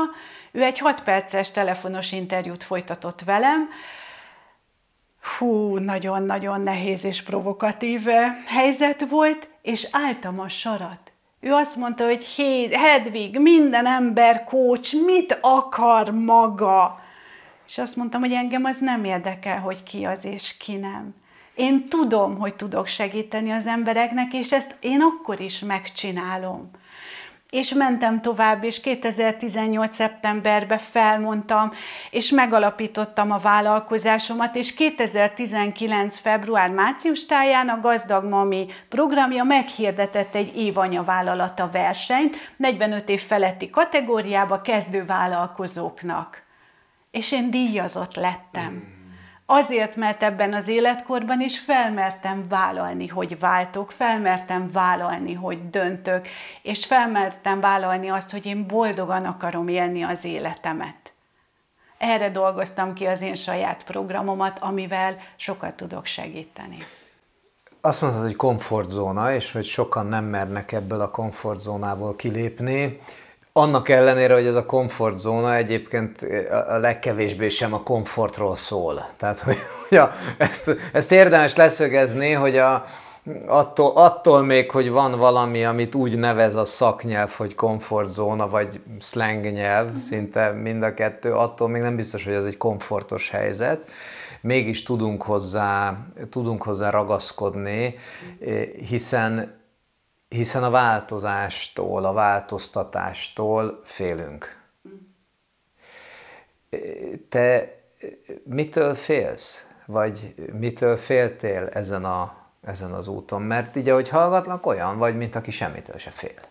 Ő 0.51 0.63
egy 0.63 0.79
6 0.79 1.01
perces 1.01 1.51
telefonos 1.51 2.11
interjút 2.11 2.63
folytatott 2.63 3.21
velem, 3.21 3.69
Fú, 5.19 5.77
nagyon-nagyon 5.77 6.61
nehéz 6.61 7.03
és 7.03 7.23
provokatív 7.23 8.07
eh, 8.07 8.35
helyzet 8.45 9.09
volt, 9.09 9.47
és 9.61 9.87
álltam 9.91 10.39
a 10.39 10.49
sarat. 10.49 11.11
Ő 11.39 11.51
azt 11.51 11.75
mondta, 11.75 12.05
hogy 12.05 12.23
hé, 12.23 12.73
Hedvig, 12.73 13.39
minden 13.39 13.85
ember 13.85 14.43
kócs, 14.43 14.93
mit 14.93 15.37
akar 15.41 16.11
maga? 16.11 16.99
És 17.67 17.77
azt 17.77 17.95
mondtam, 17.95 18.21
hogy 18.21 18.33
engem 18.33 18.63
az 18.63 18.77
nem 18.79 19.03
érdekel, 19.03 19.59
hogy 19.59 19.83
ki 19.83 20.05
az 20.05 20.25
és 20.25 20.57
ki 20.57 20.75
nem. 20.75 21.22
Én 21.55 21.87
tudom, 21.87 22.39
hogy 22.39 22.55
tudok 22.55 22.87
segíteni 22.87 23.51
az 23.51 23.65
embereknek, 23.65 24.33
és 24.33 24.51
ezt 24.51 24.75
én 24.79 25.01
akkor 25.01 25.39
is 25.39 25.59
megcsinálom 25.59 26.71
és 27.53 27.73
mentem 27.73 28.21
tovább, 28.21 28.63
és 28.63 28.81
2018. 28.81 29.95
szeptemberben 29.95 30.77
felmondtam, 30.77 31.71
és 32.11 32.29
megalapítottam 32.29 33.31
a 33.31 33.37
vállalkozásomat, 33.37 34.55
és 34.55 34.73
2019. 34.73 36.19
február-március 36.19 37.25
táján 37.25 37.69
a 37.69 37.79
Gazdag 37.79 38.25
Mami 38.25 38.67
programja 38.89 39.43
meghirdetett 39.43 40.35
egy 40.35 40.57
évanya 40.57 41.03
vállalata 41.03 41.69
versenyt, 41.71 42.35
45 42.57 43.09
év 43.09 43.21
feletti 43.21 43.69
kategóriába 43.69 44.61
kezdő 44.61 45.05
vállalkozóknak. 45.05 46.41
És 47.11 47.31
én 47.31 47.49
díjazott 47.49 48.15
lettem. 48.15 48.71
Mm. 48.71 49.02
Azért, 49.45 49.95
mert 49.95 50.23
ebben 50.23 50.53
az 50.53 50.67
életkorban 50.67 51.41
is 51.41 51.59
felmertem 51.59 52.47
vállalni, 52.47 53.07
hogy 53.07 53.39
váltok, 53.39 53.91
felmertem 53.91 54.71
vállalni, 54.71 55.33
hogy 55.33 55.69
döntök, 55.69 56.27
és 56.61 56.85
felmertem 56.85 57.59
vállalni 57.59 58.09
azt, 58.09 58.31
hogy 58.31 58.45
én 58.45 58.67
boldogan 58.67 59.25
akarom 59.25 59.67
élni 59.67 60.03
az 60.03 60.25
életemet. 60.25 61.13
Erre 61.97 62.29
dolgoztam 62.29 62.93
ki 62.93 63.05
az 63.05 63.21
én 63.21 63.35
saját 63.35 63.83
programomat, 63.83 64.59
amivel 64.59 65.17
sokat 65.35 65.75
tudok 65.75 66.05
segíteni. 66.05 66.77
Azt 67.81 68.01
mondtad, 68.01 68.23
hogy 68.23 68.35
komfortzóna, 68.35 69.33
és 69.33 69.51
hogy 69.51 69.65
sokan 69.65 70.05
nem 70.05 70.23
mernek 70.23 70.71
ebből 70.71 71.01
a 71.01 71.09
komfortzónából 71.09 72.15
kilépni. 72.15 72.99
Annak 73.55 73.89
ellenére, 73.89 74.33
hogy 74.33 74.45
ez 74.45 74.55
a 74.55 74.65
komfortzóna 74.65 75.55
egyébként 75.55 76.21
a 76.67 76.77
legkevésbé 76.77 77.49
sem 77.49 77.73
a 77.73 77.83
komfortról 77.83 78.55
szól. 78.55 79.05
Tehát, 79.17 79.39
hogy 79.39 79.57
ja, 79.89 80.11
ezt, 80.37 80.75
ezt 80.93 81.11
érdemes 81.11 81.55
leszögezni, 81.55 82.31
hogy 82.31 82.57
a, 82.57 82.83
attól, 83.45 83.91
attól 83.95 84.43
még, 84.43 84.71
hogy 84.71 84.89
van 84.89 85.17
valami, 85.17 85.65
amit 85.65 85.95
úgy 85.95 86.17
nevez 86.17 86.55
a 86.55 86.65
szaknyelv, 86.65 87.31
hogy 87.31 87.55
komfortzóna, 87.55 88.49
vagy 88.49 88.81
slang 88.99 89.51
nyelv, 89.51 89.97
szinte 89.97 90.51
mind 90.51 90.83
a 90.83 90.93
kettő, 90.93 91.33
attól 91.33 91.69
még 91.69 91.81
nem 91.81 91.95
biztos, 91.95 92.25
hogy 92.25 92.33
ez 92.33 92.45
egy 92.45 92.57
komfortos 92.57 93.29
helyzet. 93.29 93.89
Mégis 94.41 94.83
tudunk 94.83 95.23
hozzá, 95.23 95.97
tudunk 96.29 96.63
hozzá 96.63 96.89
ragaszkodni, 96.89 97.95
hiszen 98.87 99.61
hiszen 100.33 100.63
a 100.63 100.69
változástól, 100.69 102.05
a 102.05 102.13
változtatástól 102.13 103.81
félünk. 103.83 104.61
Te 107.29 107.75
mitől 108.43 108.93
félsz? 108.93 109.67
Vagy 109.85 110.33
mitől 110.53 110.97
féltél 110.97 111.67
ezen, 111.67 112.05
a, 112.05 112.35
ezen 112.61 112.91
az 112.91 113.07
úton? 113.07 113.41
Mert 113.41 113.75
így, 113.75 113.89
ahogy 113.89 114.09
hallgatlak, 114.09 114.65
olyan 114.65 114.97
vagy, 114.97 115.17
mint 115.17 115.35
aki 115.35 115.51
semmitől 115.51 115.97
se 115.97 116.09
fél. 116.09 116.41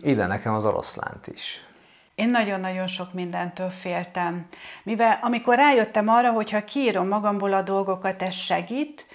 Ide 0.00 0.26
nekem 0.26 0.54
az 0.54 0.64
oroszlánt 0.64 1.26
is. 1.26 1.66
Én 2.14 2.30
nagyon-nagyon 2.30 2.86
sok 2.86 3.12
mindentől 3.12 3.70
féltem. 3.70 4.46
Mivel 4.82 5.18
amikor 5.22 5.56
rájöttem 5.56 6.08
arra, 6.08 6.30
hogy 6.30 6.50
ha 6.50 6.64
kiírom 6.64 7.08
magamból 7.08 7.52
a 7.52 7.62
dolgokat, 7.62 8.22
ez 8.22 8.34
segít, 8.34 9.06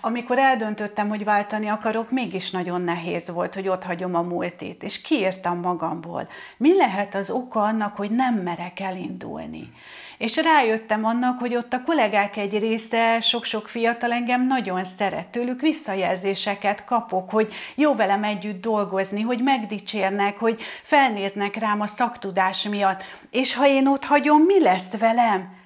amikor 0.00 0.38
eldöntöttem, 0.38 1.08
hogy 1.08 1.24
váltani 1.24 1.68
akarok, 1.68 2.10
mégis 2.10 2.50
nagyon 2.50 2.80
nehéz 2.80 3.30
volt, 3.30 3.54
hogy 3.54 3.68
ott 3.68 3.82
hagyom 3.82 4.14
a 4.14 4.22
múltét, 4.22 4.82
és 4.82 5.00
kiírtam 5.00 5.60
magamból. 5.60 6.28
Mi 6.56 6.76
lehet 6.76 7.14
az 7.14 7.30
oka 7.30 7.60
annak, 7.60 7.96
hogy 7.96 8.10
nem 8.10 8.34
merek 8.34 8.80
elindulni? 8.80 9.72
És 10.18 10.36
rájöttem 10.36 11.04
annak, 11.04 11.38
hogy 11.38 11.56
ott 11.56 11.72
a 11.72 11.82
kollégák 11.82 12.36
egy 12.36 12.58
része, 12.58 13.20
sok-sok 13.20 13.68
fiatal 13.68 14.12
engem 14.12 14.46
nagyon 14.46 14.84
szeret, 14.84 15.26
tőlük 15.26 15.60
visszajelzéseket 15.60 16.84
kapok, 16.84 17.30
hogy 17.30 17.52
jó 17.74 17.94
velem 17.94 18.24
együtt 18.24 18.60
dolgozni, 18.60 19.20
hogy 19.20 19.42
megdicsérnek, 19.42 20.38
hogy 20.38 20.62
felnéznek 20.82 21.56
rám 21.56 21.80
a 21.80 21.86
szaktudás 21.86 22.62
miatt, 22.62 23.02
és 23.30 23.54
ha 23.54 23.66
én 23.66 23.86
ott 23.86 24.04
hagyom, 24.04 24.42
mi 24.42 24.60
lesz 24.60 24.96
velem? 24.98 25.60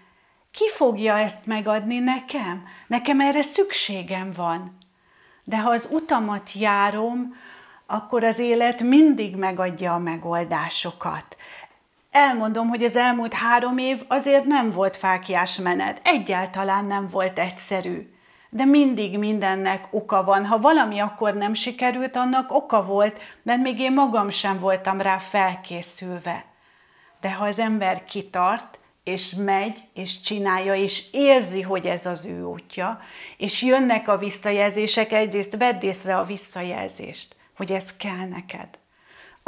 Ki 0.56 0.68
fogja 0.70 1.18
ezt 1.18 1.46
megadni 1.46 1.98
nekem? 1.98 2.64
Nekem 2.86 3.20
erre 3.20 3.42
szükségem 3.42 4.32
van. 4.36 4.76
De 5.44 5.58
ha 5.58 5.70
az 5.70 5.88
utamat 5.90 6.52
járom, 6.52 7.36
akkor 7.86 8.24
az 8.24 8.38
élet 8.38 8.80
mindig 8.80 9.36
megadja 9.36 9.94
a 9.94 9.98
megoldásokat. 9.98 11.36
Elmondom, 12.10 12.68
hogy 12.68 12.82
az 12.82 12.96
elmúlt 12.96 13.32
három 13.32 13.78
év 13.78 14.04
azért 14.08 14.44
nem 14.44 14.70
volt 14.70 14.96
fákjás 14.96 15.56
menet, 15.56 16.00
egyáltalán 16.04 16.84
nem 16.84 17.08
volt 17.08 17.38
egyszerű. 17.38 18.14
De 18.50 18.64
mindig 18.64 19.18
mindennek 19.18 19.86
oka 19.90 20.24
van. 20.24 20.46
Ha 20.46 20.58
valami 20.58 20.98
akkor 20.98 21.34
nem 21.34 21.54
sikerült, 21.54 22.16
annak 22.16 22.52
oka 22.52 22.84
volt, 22.84 23.18
mert 23.42 23.62
még 23.62 23.80
én 23.80 23.92
magam 23.92 24.30
sem 24.30 24.58
voltam 24.58 25.00
rá 25.00 25.18
felkészülve. 25.18 26.44
De 27.20 27.32
ha 27.32 27.44
az 27.44 27.58
ember 27.58 28.04
kitart, 28.04 28.78
és 29.06 29.34
megy, 29.34 29.82
és 29.94 30.20
csinálja, 30.20 30.74
és 30.74 31.04
érzi, 31.12 31.62
hogy 31.62 31.86
ez 31.86 32.06
az 32.06 32.24
ő 32.24 32.42
útja, 32.42 33.00
és 33.36 33.62
jönnek 33.62 34.08
a 34.08 34.18
visszajelzések, 34.18 35.12
egyrészt 35.12 35.56
vedd 35.56 35.82
észre 35.82 36.16
a 36.16 36.24
visszajelzést, 36.24 37.36
hogy 37.56 37.72
ez 37.72 37.96
kell 37.96 38.26
neked 38.28 38.68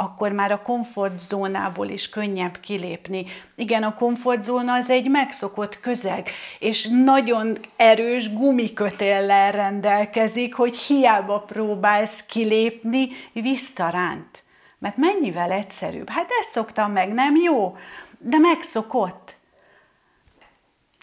akkor 0.01 0.31
már 0.31 0.51
a 0.51 0.61
komfortzónából 0.61 1.87
is 1.87 2.09
könnyebb 2.09 2.59
kilépni. 2.59 3.25
Igen, 3.55 3.83
a 3.83 3.95
komfortzóna 3.95 4.73
az 4.73 4.89
egy 4.89 5.09
megszokott 5.09 5.79
közeg, 5.79 6.29
és 6.59 6.87
nagyon 7.03 7.57
erős 7.75 8.33
gumikötéllel 8.33 9.51
rendelkezik, 9.51 10.53
hogy 10.53 10.77
hiába 10.77 11.39
próbálsz 11.39 12.25
kilépni, 12.25 13.09
visszaránt. 13.33 14.43
Mert 14.77 14.97
mennyivel 14.97 15.51
egyszerűbb? 15.51 16.09
Hát 16.09 16.27
ezt 16.41 16.51
szoktam 16.51 16.91
meg, 16.91 17.13
nem 17.13 17.35
jó? 17.35 17.77
De 18.17 18.37
megszokott 18.37 19.28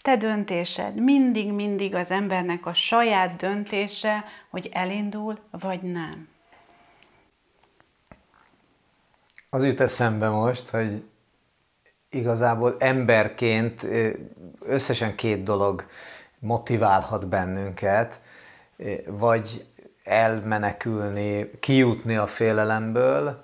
te 0.07 0.17
döntésed, 0.17 0.95
mindig-mindig 0.95 1.95
az 1.95 2.11
embernek 2.11 2.65
a 2.65 2.73
saját 2.73 3.35
döntése, 3.35 4.23
hogy 4.49 4.69
elindul 4.73 5.39
vagy 5.51 5.81
nem. 5.81 6.27
Az 9.49 9.65
jut 9.65 9.79
eszembe 9.79 10.29
most, 10.29 10.69
hogy 10.69 11.03
igazából 12.09 12.75
emberként 12.79 13.85
összesen 14.59 15.15
két 15.15 15.43
dolog 15.43 15.85
motiválhat 16.39 17.27
bennünket, 17.27 18.19
vagy 19.07 19.65
elmenekülni, 20.03 21.49
kijutni 21.59 22.15
a 22.15 22.27
félelemből, 22.27 23.43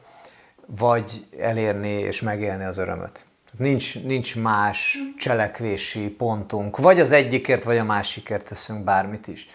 vagy 0.66 1.26
elérni 1.38 1.90
és 1.92 2.22
megélni 2.22 2.64
az 2.64 2.78
örömöt. 2.78 3.26
Nincs, 3.58 4.04
nincs 4.04 4.36
más 4.36 4.98
cselekvési 5.18 6.10
pontunk, 6.10 6.78
vagy 6.78 7.00
az 7.00 7.12
egyikért, 7.12 7.64
vagy 7.64 7.78
a 7.78 7.84
másikért 7.84 8.48
teszünk 8.48 8.84
bármit 8.84 9.28
is. 9.28 9.50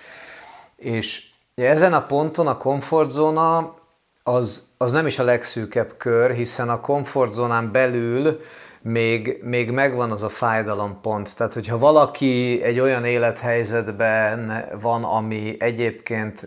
És 0.76 1.28
ezen 1.54 1.92
a 1.92 2.06
ponton 2.06 2.46
a 2.46 2.56
komfortzóna 2.56 3.76
az, 4.22 4.68
az 4.76 4.92
nem 4.92 5.06
is 5.06 5.18
a 5.18 5.22
legszűkebb 5.22 5.94
kör, 5.96 6.32
hiszen 6.32 6.68
a 6.68 6.80
komfortzónán 6.80 7.72
belül 7.72 8.40
még, 8.82 9.38
még 9.42 9.70
megvan 9.70 10.10
az 10.10 10.22
a 10.22 10.28
fájdalompont. 10.28 11.36
Tehát, 11.36 11.54
hogyha 11.54 11.78
valaki 11.78 12.62
egy 12.62 12.80
olyan 12.80 13.04
élethelyzetben 13.04 14.64
van, 14.80 15.04
ami 15.04 15.56
egyébként 15.58 16.46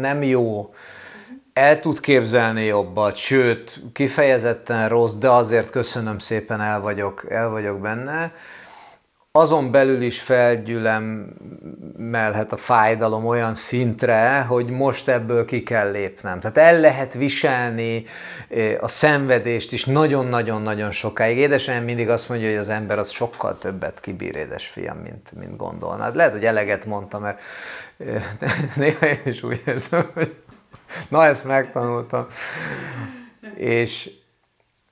nem 0.00 0.22
jó, 0.22 0.72
el 1.58 1.80
tud 1.80 2.00
képzelni 2.00 2.64
jobbat, 2.64 3.16
sőt, 3.16 3.80
kifejezetten 3.92 4.88
rossz, 4.88 5.14
de 5.14 5.30
azért 5.30 5.70
köszönöm 5.70 6.18
szépen, 6.18 6.60
el 6.60 6.80
vagyok, 6.80 7.26
el 7.28 7.48
vagyok 7.48 7.80
benne, 7.80 8.32
azon 9.32 9.70
belül 9.70 10.02
is 10.02 10.20
felgyülemelhet 10.20 12.52
a 12.52 12.56
fájdalom 12.56 13.26
olyan 13.26 13.54
szintre, 13.54 14.40
hogy 14.40 14.66
most 14.66 15.08
ebből 15.08 15.44
ki 15.44 15.62
kell 15.62 15.90
lépnem. 15.90 16.40
Tehát 16.40 16.58
el 16.58 16.80
lehet 16.80 17.14
viselni 17.14 18.04
eh, 18.48 18.76
a 18.80 18.88
szenvedést 18.88 19.72
is 19.72 19.84
nagyon-nagyon-nagyon 19.84 20.90
sokáig. 20.90 21.38
Édesanyám 21.38 21.84
mindig 21.84 22.08
azt 22.08 22.28
mondja, 22.28 22.48
hogy 22.48 22.58
az 22.58 22.68
ember 22.68 22.98
az 22.98 23.10
sokkal 23.10 23.58
többet 23.58 24.00
kibír, 24.00 24.36
édes 24.36 24.66
fiam, 24.66 24.96
mint, 24.96 25.32
mint 25.38 25.56
gondolnád. 25.56 26.16
Lehet, 26.16 26.32
hogy 26.32 26.44
eleget 26.44 26.84
mondta, 26.84 27.18
mert 27.18 27.40
eh, 27.98 28.22
néha 28.76 29.06
én 29.06 29.20
is 29.24 29.42
úgy 29.42 29.62
érzem, 29.66 30.10
hogy 30.14 30.34
na 31.08 31.24
ezt 31.24 31.44
megtanultam. 31.44 32.26
És 33.54 34.10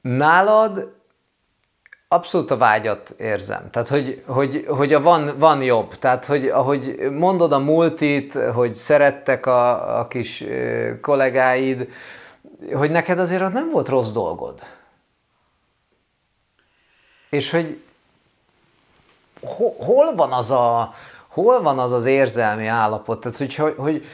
nálad 0.00 0.94
abszolút 2.08 2.50
a 2.50 2.56
vágyat 2.56 3.14
érzem. 3.18 3.70
Tehát, 3.70 3.88
hogy, 3.88 4.22
hogy, 4.26 4.64
hogy 4.68 4.92
a 4.92 5.00
van, 5.00 5.38
van 5.38 5.62
jobb. 5.62 5.94
Tehát, 5.94 6.24
hogy 6.24 6.46
ahogy 6.46 7.10
mondod 7.12 7.52
a 7.52 7.58
multit, 7.58 8.32
hogy 8.32 8.74
szerettek 8.74 9.46
a, 9.46 9.98
a 9.98 10.08
kis 10.08 10.44
kollégáid, 11.00 11.92
hogy 12.72 12.90
neked 12.90 13.18
azért 13.18 13.42
ott 13.42 13.52
nem 13.52 13.70
volt 13.70 13.88
rossz 13.88 14.10
dolgod. 14.10 14.60
És 17.30 17.50
hogy 17.50 17.82
hol 19.78 20.14
van 20.14 20.32
az 20.32 20.50
a, 20.50 20.92
hol 21.28 21.62
van 21.62 21.78
az, 21.78 21.92
az 21.92 22.06
érzelmi 22.06 22.66
állapot? 22.66 23.20
Tehát, 23.20 23.36
hogy, 23.36 23.54
hogy, 23.54 23.74
hogy 23.76 24.04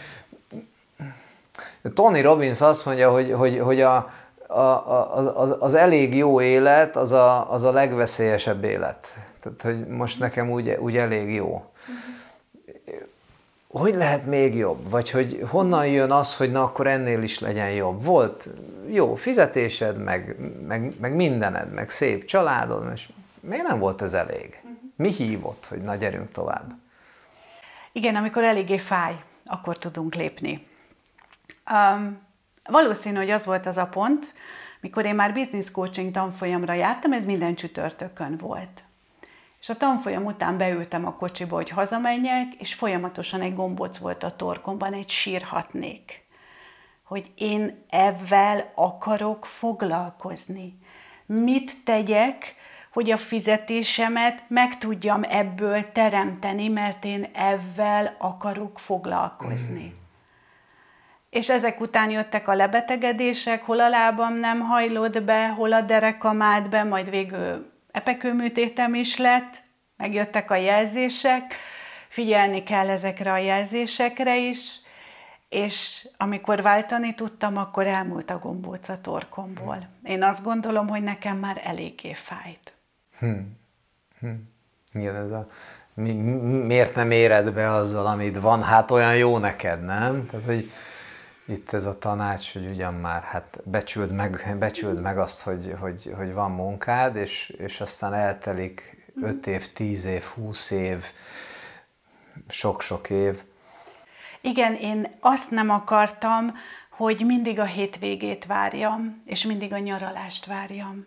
Tony 1.95 2.23
Robbins 2.23 2.61
azt 2.61 2.87
mondja, 2.87 3.11
hogy, 3.11 3.33
hogy, 3.33 3.59
hogy 3.59 3.81
a, 3.81 4.09
a, 4.47 5.39
az, 5.41 5.57
az 5.59 5.75
elég 5.75 6.15
jó 6.15 6.41
élet, 6.41 6.97
az 6.97 7.13
a, 7.13 7.53
az 7.53 7.63
a 7.63 7.73
legveszélyesebb 7.73 8.65
élet. 8.65 9.15
Tehát, 9.41 9.63
hogy 9.63 9.87
most 9.87 10.19
nekem 10.19 10.51
úgy, 10.51 10.77
úgy 10.81 10.97
elég 10.97 11.35
jó. 11.35 11.65
Hogy 13.69 13.95
lehet 13.95 14.27
még 14.27 14.55
jobb? 14.55 14.91
Vagy 14.91 15.11
hogy 15.11 15.45
honnan 15.49 15.87
jön 15.87 16.11
az, 16.11 16.37
hogy 16.37 16.53
na 16.53 16.63
akkor 16.63 16.87
ennél 16.87 17.23
is 17.23 17.39
legyen 17.39 17.71
jobb? 17.71 18.05
Volt 18.05 18.49
jó 18.89 19.15
fizetésed, 19.15 20.03
meg, 20.03 20.37
meg, 20.67 20.95
meg 21.01 21.15
mindened, 21.15 21.73
meg 21.73 21.91
szép 21.91 22.25
családod, 22.25 22.91
és 22.95 23.09
miért 23.41 23.67
nem 23.67 23.79
volt 23.79 24.03
ez 24.03 24.13
elég? 24.13 24.63
Mi 24.97 25.09
hívott, 25.13 25.67
hogy 25.69 25.83
na 25.83 25.95
gyerünk 25.95 26.31
tovább? 26.31 26.73
Igen, 27.93 28.17
amikor 28.17 28.43
eléggé 28.43 28.79
fáj, 28.79 29.17
akkor 29.47 29.79
tudunk 29.79 30.15
lépni. 30.15 30.67
Um, 31.71 32.21
valószínű, 32.65 33.17
hogy 33.17 33.31
az 33.31 33.45
volt 33.45 33.67
az 33.67 33.77
a 33.77 33.87
pont, 33.87 34.35
mikor 34.81 35.05
én 35.05 35.15
már 35.15 35.33
business 35.33 35.71
coaching 35.71 36.11
tanfolyamra 36.11 36.73
jártam, 36.73 37.13
ez 37.13 37.25
minden 37.25 37.55
csütörtökön 37.55 38.37
volt. 38.37 38.85
És 39.61 39.69
a 39.69 39.77
tanfolyam 39.77 40.25
után 40.25 40.57
beültem 40.57 41.07
a 41.07 41.15
kocsiba, 41.15 41.55
hogy 41.55 41.69
hazamenjek, 41.69 42.55
és 42.55 42.75
folyamatosan 42.75 43.41
egy 43.41 43.55
gombóc 43.55 43.97
volt 43.99 44.23
a 44.23 44.37
torkomban, 44.37 44.93
egy 44.93 45.09
sírhatnék. 45.09 46.25
Hogy 47.03 47.31
én 47.37 47.85
ezzel 47.89 48.71
akarok 48.75 49.47
foglalkozni. 49.47 50.79
Mit 51.27 51.85
tegyek, 51.85 52.55
hogy 52.93 53.11
a 53.11 53.17
fizetésemet 53.17 54.43
meg 54.49 54.79
tudjam 54.79 55.23
ebből 55.29 55.93
teremteni, 55.93 56.69
mert 56.69 57.05
én 57.05 57.31
ezzel 57.35 58.15
akarok 58.19 58.79
foglalkozni. 58.79 59.95
Mm. 59.97 60.02
És 61.33 61.51
ezek 61.51 61.81
után 61.81 62.11
jöttek 62.11 62.49
a 62.49 62.55
lebetegedések, 62.55 63.63
hol 63.63 63.81
a 63.81 63.89
lábam 63.89 64.35
nem 64.35 64.61
hajlott 64.61 65.23
be, 65.23 65.49
hol 65.49 65.73
a 65.73 65.81
derekam 65.81 66.43
állt 66.43 66.69
be, 66.69 66.83
majd 66.83 67.11
végül 67.11 67.73
epekőműtétem 67.91 68.95
is 68.95 69.17
lett, 69.17 69.63
megjöttek 69.97 70.51
a 70.51 70.57
jelzések, 70.57 71.55
figyelni 72.09 72.63
kell 72.63 72.89
ezekre 72.89 73.33
a 73.33 73.37
jelzésekre 73.37 74.39
is, 74.39 74.81
és 75.49 76.09
amikor 76.17 76.63
váltani 76.63 77.15
tudtam, 77.15 77.57
akkor 77.57 77.87
elmúlt 77.87 78.31
a 78.31 78.39
gombóc 78.39 78.89
a 78.89 79.01
torkomból. 79.01 79.89
Én 80.03 80.23
azt 80.23 80.43
gondolom, 80.43 80.89
hogy 80.89 81.03
nekem 81.03 81.37
már 81.37 81.61
eléggé 81.65 82.13
fájt. 82.13 82.73
Hm. 83.19 83.39
Hm. 84.21 84.29
Igen, 84.93 85.17
ez 85.17 85.31
a 85.31 85.49
mi, 85.95 86.13
miért 86.67 86.95
nem 86.95 87.11
éred 87.11 87.53
be 87.53 87.71
azzal, 87.71 88.07
amit 88.07 88.39
van, 88.39 88.63
hát 88.63 88.91
olyan 88.91 89.17
jó 89.17 89.39
neked, 89.39 89.85
nem? 89.85 90.27
Tehát, 90.27 90.47
hogy 90.47 90.71
itt 91.47 91.73
ez 91.73 91.85
a 91.85 91.99
tanács, 91.99 92.53
hogy 92.53 92.67
ugyan 92.67 92.95
már 92.95 93.23
hát 93.23 93.59
becsüld 93.65 94.13
meg, 94.13 94.57
becsüld 94.59 95.01
meg 95.01 95.19
azt, 95.19 95.43
hogy, 95.43 95.75
hogy, 95.81 96.13
hogy 96.17 96.33
van 96.33 96.51
munkád, 96.51 97.17
és, 97.17 97.55
és 97.59 97.81
aztán 97.81 98.15
eltelik 98.15 99.03
5 99.23 99.47
év, 99.47 99.73
10 99.73 100.05
év, 100.05 100.23
20 100.23 100.71
év, 100.71 101.05
sok-sok 102.49 103.11
év. 103.11 103.43
Igen, 104.41 104.75
én 104.75 105.17
azt 105.21 105.51
nem 105.51 105.71
akartam, 105.71 106.55
hogy 106.91 107.23
mindig 107.27 107.59
a 107.59 107.65
hétvégét 107.65 108.47
várjam, 108.47 109.23
és 109.27 109.45
mindig 109.45 109.73
a 109.73 109.79
nyaralást 109.79 110.47
várjam. 110.47 111.07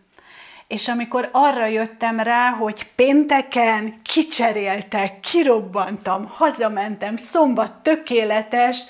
És 0.68 0.88
amikor 0.88 1.30
arra 1.32 1.66
jöttem 1.66 2.20
rá, 2.20 2.50
hogy 2.50 2.88
pénteken 2.96 3.96
kicseréltek, 4.04 5.20
kirobbantam, 5.20 6.26
hazamentem, 6.26 7.18
szombat 7.18 7.74
tökéletes, 7.74 8.84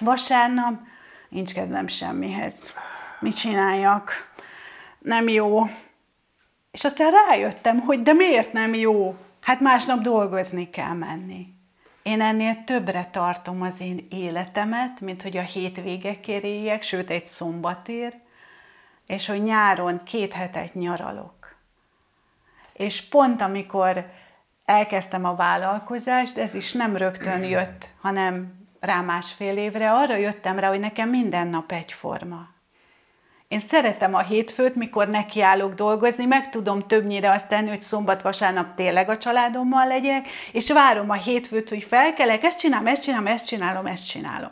vasárnap 0.00 0.80
nincs 1.28 1.52
kedvem 1.52 1.86
semmihez. 1.86 2.74
Mit 3.20 3.36
csináljak? 3.36 4.12
Nem 4.98 5.28
jó. 5.28 5.64
És 6.70 6.84
aztán 6.84 7.10
rájöttem, 7.10 7.80
hogy 7.80 8.02
de 8.02 8.12
miért 8.12 8.52
nem 8.52 8.74
jó? 8.74 9.16
Hát 9.40 9.60
másnap 9.60 10.00
dolgozni 10.00 10.70
kell 10.70 10.92
menni. 10.92 11.54
Én 12.02 12.20
ennél 12.20 12.64
többre 12.64 13.08
tartom 13.10 13.62
az 13.62 13.80
én 13.80 14.06
életemet, 14.10 15.00
mint 15.00 15.22
hogy 15.22 15.36
a 15.36 15.42
hétvége 15.42 16.20
éljek, 16.26 16.82
sőt 16.82 17.10
egy 17.10 17.24
szombatér, 17.24 18.14
és 19.06 19.26
hogy 19.26 19.42
nyáron 19.42 20.02
két 20.04 20.32
hetet 20.32 20.74
nyaralok. 20.74 21.56
És 22.72 23.02
pont 23.02 23.40
amikor 23.40 24.10
elkezdtem 24.64 25.24
a 25.24 25.34
vállalkozást, 25.34 26.38
ez 26.38 26.54
is 26.54 26.72
nem 26.72 26.96
rögtön 26.96 27.44
jött, 27.44 27.88
hanem 28.00 28.55
rá 28.80 29.00
másfél 29.00 29.56
évre, 29.56 29.92
arra 29.92 30.16
jöttem 30.16 30.58
rá, 30.58 30.68
hogy 30.68 30.80
nekem 30.80 31.08
minden 31.08 31.46
nap 31.46 31.72
egyforma. 31.72 32.54
Én 33.48 33.60
szeretem 33.60 34.14
a 34.14 34.22
hétfőt, 34.22 34.74
mikor 34.74 35.08
nekiállok 35.08 35.74
dolgozni, 35.74 36.24
meg 36.24 36.50
tudom 36.50 36.86
többnyire 36.86 37.32
azt 37.32 37.48
tenni, 37.48 37.68
hogy 37.68 37.82
szombat-vasárnap 37.82 38.74
tényleg 38.74 39.08
a 39.08 39.18
családommal 39.18 39.86
legyek, 39.86 40.28
és 40.52 40.72
várom 40.72 41.10
a 41.10 41.14
hétfőt, 41.14 41.68
hogy 41.68 41.82
felkelek, 41.82 42.42
ezt 42.42 42.58
csinálom, 42.58 42.86
ezt 42.86 43.02
csinálom, 43.02 43.26
ezt 43.26 43.46
csinálom, 43.46 43.86
ezt 43.86 44.08
csinálom. 44.08 44.50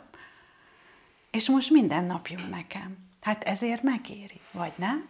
És 1.31 1.49
most 1.49 1.69
minden 1.71 2.05
nap 2.05 2.27
jó 2.27 2.37
nekem. 2.51 2.97
Hát 3.21 3.43
ezért 3.43 3.83
megéri, 3.83 4.41
vagy 4.51 4.71
nem? 4.75 5.07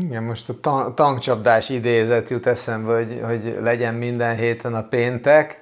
Igen, 0.00 0.22
most 0.22 0.48
a 0.48 0.94
tankcsapdás 0.94 1.68
idézet 1.68 2.30
jut 2.30 2.46
eszembe, 2.46 2.94
hogy, 2.94 3.20
hogy 3.24 3.56
legyen 3.60 3.94
minden 3.94 4.36
héten 4.36 4.74
a 4.74 4.82
péntek, 4.82 5.60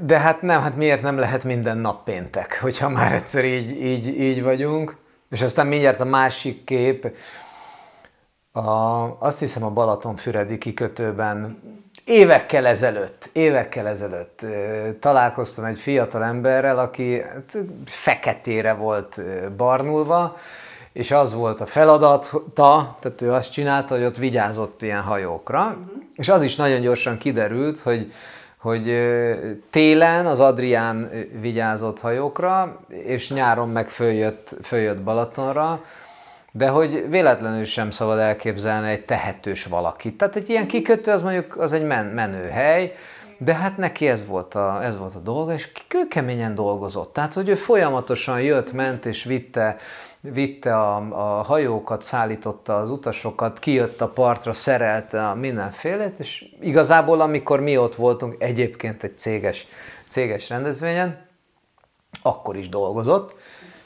de 0.00 0.18
hát 0.18 0.42
nem, 0.42 0.60
hát 0.60 0.76
miért 0.76 1.02
nem 1.02 1.18
lehet 1.18 1.44
minden 1.44 1.78
nap 1.78 2.04
péntek, 2.04 2.58
hogyha 2.60 2.88
már 2.88 3.12
egyszer 3.12 3.44
így, 3.44 3.84
így, 3.84 4.20
így 4.20 4.42
vagyunk. 4.42 4.96
És 5.30 5.42
aztán 5.42 5.66
mindjárt 5.66 6.00
a 6.00 6.04
másik 6.04 6.64
kép, 6.64 7.16
a, 8.52 8.60
azt 9.18 9.38
hiszem 9.38 9.64
a 9.64 9.70
Balatonfüredi 9.70 10.58
kikötőben 10.58 11.62
évekkel 12.04 12.66
ezelőtt, 12.66 13.30
évekkel 13.32 13.88
ezelőtt 13.88 14.40
találkoztam 15.00 15.64
egy 15.64 15.78
fiatal 15.78 16.24
emberrel, 16.24 16.78
aki 16.78 17.20
hát, 17.20 17.56
feketére 17.84 18.72
volt 18.72 19.20
barnulva, 19.56 20.36
és 20.92 21.10
az 21.10 21.34
volt 21.34 21.60
a 21.60 21.66
feladata, 21.66 22.96
tehát 23.00 23.22
ő 23.22 23.32
azt 23.32 23.52
csinálta, 23.52 23.94
hogy 23.94 24.04
ott 24.04 24.16
vigyázott 24.16 24.82
ilyen 24.82 25.00
hajókra, 25.00 25.64
uh-huh. 25.64 26.02
és 26.14 26.28
az 26.28 26.42
is 26.42 26.56
nagyon 26.56 26.80
gyorsan 26.80 27.18
kiderült, 27.18 27.78
hogy 27.78 28.12
hogy 28.64 28.98
télen 29.70 30.26
az 30.26 30.40
Adrián 30.40 31.10
vigyázott 31.40 32.00
hajókra, 32.00 32.80
és 32.88 33.30
nyáron 33.30 33.68
meg 33.68 33.88
följött, 33.88 34.56
följött 34.62 35.02
Balatonra, 35.02 35.82
de 36.52 36.68
hogy 36.68 37.06
véletlenül 37.08 37.64
sem 37.64 37.90
szabad 37.90 38.18
elképzelni 38.18 38.90
egy 38.90 39.04
tehetős 39.04 39.64
valakit. 39.64 40.16
Tehát 40.16 40.36
egy 40.36 40.48
ilyen 40.48 40.66
kikötő 40.66 41.10
az 41.10 41.22
mondjuk 41.22 41.56
az 41.56 41.72
egy 41.72 41.86
men, 41.86 42.06
menő 42.06 42.48
hely, 42.48 42.92
De 43.38 43.54
hát 43.54 43.76
neki 43.76 44.08
ez 44.08 44.26
volt 44.26 44.54
a, 44.54 44.84
ez 44.84 44.96
volt 44.96 45.14
a 45.14 45.18
dolga, 45.18 45.52
és 45.52 45.72
kőkeményen 45.88 46.54
dolgozott. 46.54 47.12
Tehát, 47.12 47.34
hogy 47.34 47.48
ő 47.48 47.54
folyamatosan 47.54 48.40
jött, 48.40 48.72
ment 48.72 49.04
és 49.04 49.24
vitte, 49.24 49.76
vitte 50.20 50.78
a, 50.78 50.96
a 50.96 51.42
hajókat, 51.42 52.02
szállította 52.02 52.76
az 52.76 52.90
utasokat, 52.90 53.58
kijött 53.58 54.00
a 54.00 54.08
partra, 54.08 54.52
szerelte 54.52 55.28
a 55.28 55.34
mindenfélét, 55.34 56.18
és 56.18 56.44
igazából 56.60 57.20
amikor 57.20 57.60
mi 57.60 57.76
ott 57.76 57.94
voltunk, 57.94 58.34
egyébként 58.38 59.02
egy 59.02 59.18
céges, 59.18 59.66
céges 60.08 60.48
rendezvényen, 60.48 61.26
akkor 62.22 62.56
is 62.56 62.68
dolgozott, 62.68 63.36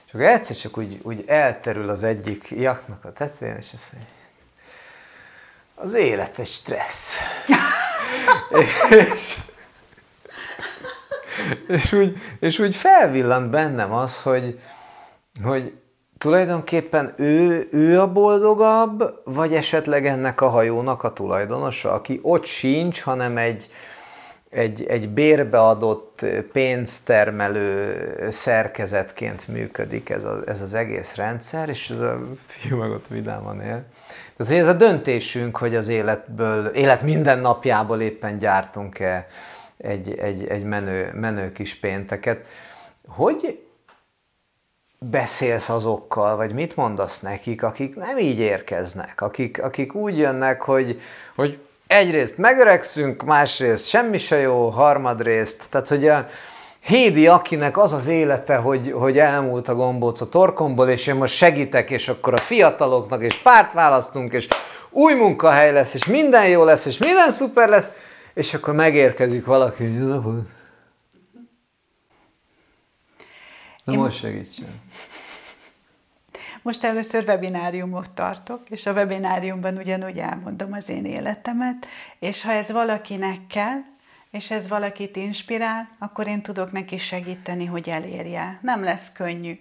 és 0.07 0.15
akkor 0.15 0.27
egyszer 0.27 0.57
csak 0.57 0.79
úgy, 0.79 1.01
úgy 1.03 1.25
elterül 1.27 1.89
az 1.89 2.03
egyik 2.03 2.51
jaknak 2.51 3.05
a 3.05 3.13
tetején, 3.13 3.57
és 3.57 3.71
azt 3.73 3.93
mondja, 3.93 4.18
az 5.81 5.95
élet 5.95 6.39
egy 6.39 6.47
stressz. 6.47 7.17
és, 9.13 9.37
és, 11.69 11.93
úgy, 11.93 12.17
és 12.41 12.59
úgy 12.59 12.77
felvillant 12.77 13.51
bennem 13.51 13.93
az, 13.93 14.23
hogy, 14.23 14.61
hogy 15.43 15.73
tulajdonképpen 16.19 17.15
ő, 17.17 17.69
ő 17.73 18.01
a 18.01 18.13
boldogabb, 18.13 19.21
vagy 19.25 19.55
esetleg 19.55 20.07
ennek 20.07 20.41
a 20.41 20.49
hajónak 20.49 21.03
a 21.03 21.13
tulajdonosa, 21.13 21.93
aki 21.93 22.19
ott 22.23 22.45
sincs, 22.45 23.01
hanem 23.01 23.37
egy, 23.37 23.71
egy, 24.51 24.85
egy 24.87 25.09
bérbeadott 25.09 26.25
pénztermelő 26.53 28.09
szerkezetként 28.31 29.49
működik 29.49 30.11
ez, 30.11 30.25
a, 30.25 30.43
ez 30.47 30.61
az 30.61 30.75
egész 30.75 31.15
rendszer, 31.15 31.69
és 31.69 31.91
ez 31.91 31.99
a 31.99 32.21
fiú 32.47 32.77
meg 32.77 32.91
ott 32.91 33.07
vidáman 33.07 33.61
él. 33.61 33.85
Tehát, 34.37 34.53
ez 34.53 34.69
a 34.69 34.73
döntésünk, 34.73 35.57
hogy 35.57 35.75
az 35.75 35.89
életből, 35.89 36.67
élet 36.67 37.03
minden 37.03 37.39
napjából 37.39 38.01
éppen 38.01 38.39
gyártunk-e 38.39 39.27
egy, 39.77 40.19
egy, 40.19 40.47
egy 40.47 40.65
menő, 40.65 41.13
menő 41.15 41.53
kis 41.53 41.75
pénteket. 41.75 42.47
Hogy 43.07 43.63
beszélsz 44.99 45.69
azokkal, 45.69 46.37
vagy 46.37 46.53
mit 46.53 46.77
mondasz 46.77 47.21
nekik, 47.21 47.63
akik 47.63 47.97
nem 47.97 48.19
így 48.19 48.39
érkeznek, 48.39 49.21
akik, 49.21 49.63
akik 49.63 49.95
úgy 49.95 50.19
jönnek, 50.19 50.63
hogy, 50.63 51.01
hogy 51.35 51.59
egyrészt 51.89 52.39
megöregszünk, 52.39 53.23
másrészt 53.23 53.89
semmi 53.89 54.19
se 54.19 54.37
jó, 54.37 54.69
harmadrészt, 54.69 55.65
tehát 55.71 55.89
hogy 55.89 56.09
a 56.09 56.27
Hédi, 56.81 57.27
akinek 57.27 57.79
az 57.79 57.93
az 57.93 58.07
élete, 58.07 58.57
hogy, 58.57 58.93
hogy 58.93 59.19
elmúlt 59.19 59.69
a 59.69 59.75
gombóc 59.75 60.21
a 60.21 60.29
torkomból, 60.29 60.89
és 60.89 61.07
én 61.07 61.15
most 61.15 61.35
segítek, 61.35 61.91
és 61.91 62.09
akkor 62.09 62.33
a 62.33 62.37
fiataloknak, 62.37 63.23
és 63.23 63.35
párt 63.35 63.73
választunk, 63.73 64.33
és 64.33 64.49
új 64.91 65.15
munkahely 65.15 65.73
lesz, 65.73 65.95
és 65.95 66.07
minden 66.07 66.49
jó 66.49 66.65
lesz, 66.65 66.87
és 66.87 66.99
minden 66.99 67.31
szuper 67.31 67.69
lesz, 67.69 67.91
és 68.35 68.55
akkor 68.55 68.75
megérkezik 68.75 69.47
valaki, 69.47 69.97
hogy. 69.97 70.41
Na 73.85 73.95
most 73.95 74.19
segítsen. 74.19 74.69
Most 76.69 76.85
először 76.85 77.25
webináriumot 77.27 78.11
tartok, 78.11 78.71
és 78.71 78.87
a 78.87 78.93
webináriumban 78.93 79.77
ugyanúgy 79.77 80.19
elmondom 80.19 80.73
az 80.73 80.89
én 80.89 81.05
életemet, 81.05 81.87
és 82.19 82.43
ha 82.43 82.53
ez 82.53 82.71
valakinek 82.71 83.47
kell, 83.47 83.79
és 84.31 84.51
ez 84.51 84.69
valakit 84.69 85.17
inspirál, 85.17 85.89
akkor 85.99 86.27
én 86.27 86.43
tudok 86.43 86.73
neki 86.73 86.99
segíteni, 86.99 87.65
hogy 87.65 87.89
elérje. 87.89 88.59
Nem 88.63 88.83
lesz 88.83 89.13
könnyű. 89.13 89.59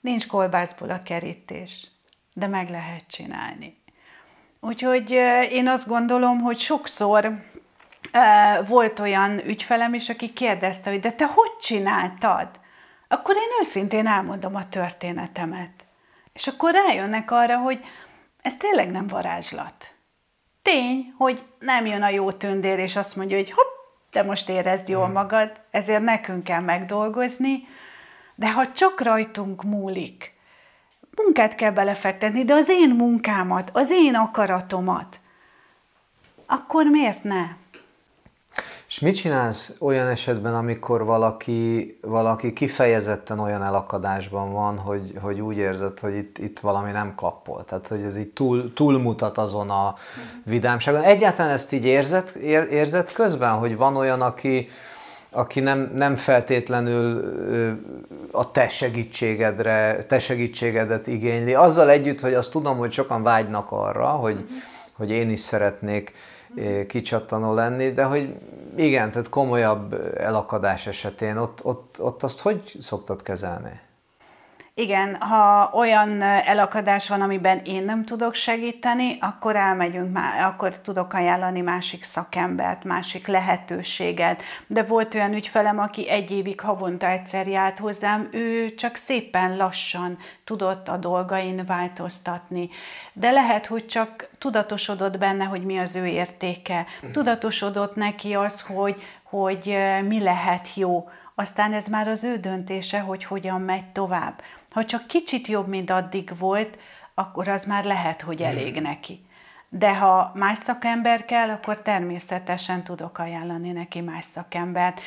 Nincs 0.00 0.26
kolbászból 0.26 0.90
a 0.90 1.02
kerítés, 1.02 1.86
de 2.32 2.46
meg 2.46 2.70
lehet 2.70 3.04
csinálni. 3.08 3.76
Úgyhogy 4.60 5.10
én 5.50 5.68
azt 5.68 5.88
gondolom, 5.88 6.40
hogy 6.40 6.58
sokszor 6.58 7.42
volt 8.66 8.98
olyan 8.98 9.46
ügyfelem 9.46 9.94
is, 9.94 10.08
aki 10.08 10.32
kérdezte, 10.32 10.90
hogy 10.90 11.00
de 11.00 11.12
te 11.12 11.26
hogy 11.26 11.56
csináltad? 11.60 12.48
Akkor 13.08 13.36
én 13.36 13.66
őszintén 13.66 14.06
elmondom 14.06 14.54
a 14.54 14.68
történetemet. 14.68 15.81
És 16.32 16.46
akkor 16.46 16.72
rájönnek 16.72 17.30
arra, 17.30 17.58
hogy 17.58 17.84
ez 18.42 18.54
tényleg 18.56 18.90
nem 18.90 19.06
varázslat. 19.06 19.94
Tény, 20.62 21.14
hogy 21.16 21.42
nem 21.58 21.86
jön 21.86 22.02
a 22.02 22.08
jó 22.08 22.32
tündér, 22.32 22.78
és 22.78 22.96
azt 22.96 23.16
mondja, 23.16 23.36
hogy 23.36 23.50
hopp, 23.50 23.72
te 24.10 24.22
most 24.22 24.48
érezd 24.48 24.88
jól 24.88 25.04
hmm. 25.04 25.12
magad, 25.12 25.60
ezért 25.70 26.02
nekünk 26.02 26.44
kell 26.44 26.60
megdolgozni, 26.60 27.68
de 28.34 28.52
ha 28.52 28.72
csak 28.72 29.00
rajtunk 29.00 29.62
múlik, 29.62 30.34
munkát 31.16 31.54
kell 31.54 31.70
belefektetni, 31.70 32.44
de 32.44 32.54
az 32.54 32.68
én 32.68 32.90
munkámat, 32.90 33.70
az 33.72 33.90
én 33.90 34.14
akaratomat, 34.14 35.20
akkor 36.46 36.86
miért 36.86 37.22
ne? 37.22 37.44
És 38.92 38.98
mit 38.98 39.16
csinálsz 39.16 39.72
olyan 39.80 40.06
esetben, 40.06 40.54
amikor 40.54 41.04
valaki, 41.04 41.98
valaki 42.00 42.52
kifejezetten 42.52 43.38
olyan 43.38 43.62
elakadásban 43.62 44.52
van, 44.52 44.78
hogy, 44.78 45.12
hogy 45.20 45.40
úgy 45.40 45.56
érzed, 45.56 45.98
hogy 45.98 46.14
itt, 46.14 46.38
itt 46.38 46.60
valami 46.60 46.90
nem 46.90 47.14
klappol? 47.14 47.64
Tehát, 47.64 47.88
hogy 47.88 48.00
ez 48.00 48.16
így 48.16 48.28
túl, 48.28 48.72
túlmutat 48.72 49.38
azon 49.38 49.70
a 49.70 49.94
vidámságon. 50.44 51.02
Egyáltalán 51.02 51.52
ezt 51.52 51.72
így 51.72 51.84
érzed, 51.84 52.32
ér, 52.42 52.68
érzed 52.70 53.12
közben, 53.12 53.52
hogy 53.52 53.76
van 53.76 53.96
olyan, 53.96 54.22
aki, 54.22 54.68
aki 55.30 55.60
nem, 55.60 55.90
nem 55.94 56.16
feltétlenül 56.16 57.34
a 58.30 58.50
te 58.50 58.68
segítségedre, 58.68 60.02
te 60.02 60.18
segítségedet 60.18 61.06
igényli. 61.06 61.54
Azzal 61.54 61.90
együtt, 61.90 62.20
hogy 62.20 62.34
azt 62.34 62.50
tudom, 62.50 62.78
hogy 62.78 62.92
sokan 62.92 63.22
vágynak 63.22 63.70
arra, 63.70 64.08
hogy, 64.08 64.48
hogy 64.92 65.10
én 65.10 65.30
is 65.30 65.40
szeretnék 65.40 66.12
kicsattanó 66.86 67.54
lenni, 67.54 67.92
de 67.92 68.04
hogy 68.04 68.34
igen, 68.76 69.10
tehát 69.10 69.28
komolyabb 69.28 69.92
elakadás 70.16 70.86
esetén 70.86 71.36
ott, 71.36 71.64
ott, 71.64 71.96
ott 72.00 72.22
azt 72.22 72.40
hogy 72.40 72.76
szoktad 72.80 73.22
kezelni? 73.22 73.80
Igen, 74.74 75.20
ha 75.20 75.70
olyan 75.74 76.22
elakadás 76.22 77.08
van, 77.08 77.20
amiben 77.20 77.58
én 77.58 77.84
nem 77.84 78.04
tudok 78.04 78.34
segíteni, 78.34 79.18
akkor 79.20 79.56
elmegyünk, 79.56 80.18
akkor 80.46 80.76
tudok 80.76 81.12
ajánlani 81.12 81.60
másik 81.60 82.04
szakembert, 82.04 82.84
másik 82.84 83.26
lehetőséget. 83.26 84.42
De 84.66 84.82
volt 84.82 85.14
olyan 85.14 85.34
ügyfelem, 85.34 85.78
aki 85.78 86.08
egy 86.08 86.30
évig 86.30 86.60
havonta 86.60 87.06
egyszer 87.06 87.46
járt 87.46 87.78
hozzám, 87.78 88.28
ő 88.30 88.74
csak 88.74 88.96
szépen 88.96 89.56
lassan 89.56 90.18
tudott 90.44 90.88
a 90.88 90.96
dolgain 90.96 91.64
változtatni. 91.66 92.68
De 93.12 93.30
lehet, 93.30 93.66
hogy 93.66 93.86
csak 93.86 94.28
tudatosodott 94.38 95.18
benne, 95.18 95.44
hogy 95.44 95.64
mi 95.64 95.78
az 95.78 95.96
ő 95.96 96.06
értéke. 96.06 96.86
Mhm. 97.02 97.12
Tudatosodott 97.12 97.94
neki 97.94 98.34
az, 98.34 98.60
hogy, 98.60 99.02
hogy 99.22 99.78
mi 100.08 100.22
lehet 100.22 100.74
jó. 100.74 101.08
Aztán 101.34 101.72
ez 101.72 101.86
már 101.86 102.08
az 102.08 102.24
ő 102.24 102.36
döntése, 102.36 103.00
hogy 103.00 103.24
hogyan 103.24 103.60
megy 103.60 103.86
tovább. 103.92 104.42
Ha 104.68 104.84
csak 104.84 105.06
kicsit 105.06 105.46
jobb, 105.46 105.68
mint 105.68 105.90
addig 105.90 106.38
volt, 106.38 106.78
akkor 107.14 107.48
az 107.48 107.64
már 107.64 107.84
lehet, 107.84 108.20
hogy 108.20 108.38
hmm. 108.38 108.46
elég 108.46 108.80
neki. 108.80 109.26
De 109.68 109.96
ha 109.96 110.32
más 110.34 110.58
szakember 110.58 111.24
kell, 111.24 111.50
akkor 111.50 111.82
természetesen 111.82 112.84
tudok 112.84 113.18
ajánlani 113.18 113.70
neki 113.70 114.00
más 114.00 114.24
szakembert. 114.24 115.00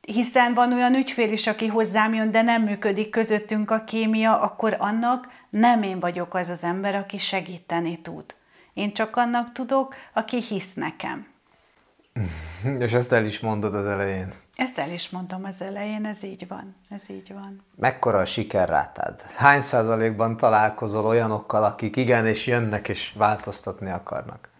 Hiszen 0.00 0.54
van 0.54 0.72
olyan 0.72 0.94
ügyfél 0.94 1.32
is, 1.32 1.46
aki 1.46 1.66
hozzám 1.66 2.14
jön, 2.14 2.30
de 2.30 2.42
nem 2.42 2.62
működik 2.62 3.10
közöttünk 3.10 3.70
a 3.70 3.84
kémia, 3.84 4.40
akkor 4.40 4.76
annak 4.78 5.28
nem 5.50 5.82
én 5.82 6.00
vagyok 6.00 6.34
az 6.34 6.48
az 6.48 6.62
ember, 6.62 6.94
aki 6.94 7.18
segíteni 7.18 8.00
tud. 8.00 8.34
Én 8.74 8.92
csak 8.92 9.16
annak 9.16 9.52
tudok, 9.52 9.94
aki 10.12 10.40
hisz 10.40 10.74
nekem. 10.74 11.33
És 12.78 12.92
ezt 12.92 13.12
el 13.12 13.24
is 13.24 13.40
mondod 13.40 13.74
az 13.74 13.86
elején. 13.86 14.32
Ezt 14.56 14.78
el 14.78 14.90
is 14.90 15.10
mondtam 15.10 15.44
az 15.44 15.60
elején, 15.60 16.06
ez 16.06 16.22
így 16.22 16.48
van, 16.48 16.76
ez 16.90 17.02
így 17.06 17.32
van. 17.32 17.64
Mekkora 17.76 18.18
a 18.18 18.24
sikerrátád? 18.24 19.22
Hány 19.36 19.60
százalékban 19.60 20.36
találkozol 20.36 21.06
olyanokkal, 21.06 21.64
akik 21.64 21.96
igen, 21.96 22.26
és 22.26 22.46
jönnek, 22.46 22.88
és 22.88 23.12
változtatni 23.16 23.90
akarnak? 23.90 24.52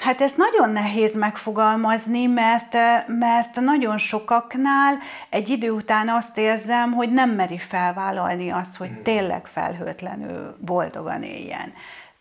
Hát 0.00 0.20
ezt 0.20 0.36
nagyon 0.36 0.70
nehéz 0.70 1.14
megfogalmazni, 1.14 2.26
mert, 2.26 2.72
mert 3.06 3.60
nagyon 3.60 3.98
sokaknál 3.98 4.98
egy 5.30 5.48
idő 5.48 5.70
után 5.70 6.08
azt 6.08 6.38
érzem, 6.38 6.92
hogy 6.92 7.10
nem 7.10 7.30
meri 7.30 7.58
felvállalni 7.58 8.50
azt, 8.50 8.76
hogy 8.76 9.02
tényleg 9.02 9.46
felhőtlenül 9.46 10.56
boldogan 10.60 11.22
éljen. 11.22 11.72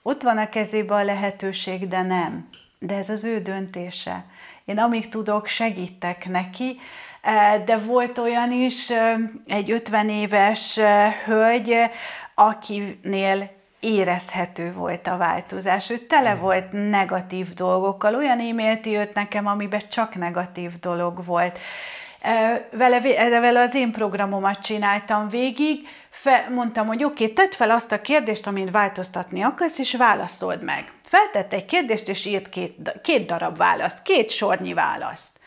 Ott 0.02 0.22
van 0.22 0.38
a 0.38 0.50
kezében 0.50 1.00
a 1.00 1.04
lehetőség, 1.04 1.88
de 1.88 2.02
nem. 2.02 2.48
De 2.84 2.96
ez 2.96 3.10
az 3.10 3.24
ő 3.24 3.40
döntése. 3.40 4.26
Én 4.66 4.78
amíg 4.78 5.10
tudok, 5.10 5.48
segítek 5.48 6.30
neki, 6.30 6.80
e, 7.22 7.64
de 7.66 7.78
volt 7.78 8.18
olyan 8.18 8.52
is, 8.52 8.90
e, 8.90 9.18
egy 9.46 9.72
50 9.72 10.10
éves 10.10 10.78
e, 10.78 11.16
hölgy, 11.26 11.76
akinél 12.36 13.52
érezhető 13.80 14.74
volt 14.74 15.08
a 15.08 15.18
változás. 15.18 15.90
Ő 15.90 15.98
tele 15.98 16.36
volt 16.36 16.72
negatív 16.72 17.54
dolgokkal. 17.54 18.16
Olyan 18.16 18.40
e-mailt 18.40 18.86
jött 18.86 19.14
nekem, 19.14 19.48
amiben 19.48 19.82
csak 19.90 20.16
negatív 20.16 20.80
dolog 20.80 21.26
volt. 21.26 21.60
Vele, 22.72 23.02
vele 23.30 23.60
az 23.60 23.76
én 23.76 23.92
programomat 23.92 24.60
csináltam 24.60 25.30
végig, 25.30 25.88
fe, 26.10 26.48
mondtam, 26.54 26.88
hogy 26.88 27.04
oké, 27.04 27.24
okay, 27.24 27.36
tedd 27.36 27.52
fel 27.52 27.72
azt 27.72 27.92
a 27.92 28.02
kérdést, 28.02 28.48
amin 28.48 28.72
változtatni 28.72 29.42
akarsz, 29.42 29.78
és 29.78 29.96
válaszold 29.96 30.64
meg. 30.64 30.92
Feltett 31.12 31.54
egy 31.54 31.66
kérdést, 31.66 32.08
és 32.08 32.26
írt 32.26 32.50
két, 32.50 33.00
két 33.04 33.26
darab 33.26 33.58
választ, 33.58 34.02
két 34.02 34.30
sornyi 34.30 34.74
választ. 34.74 35.40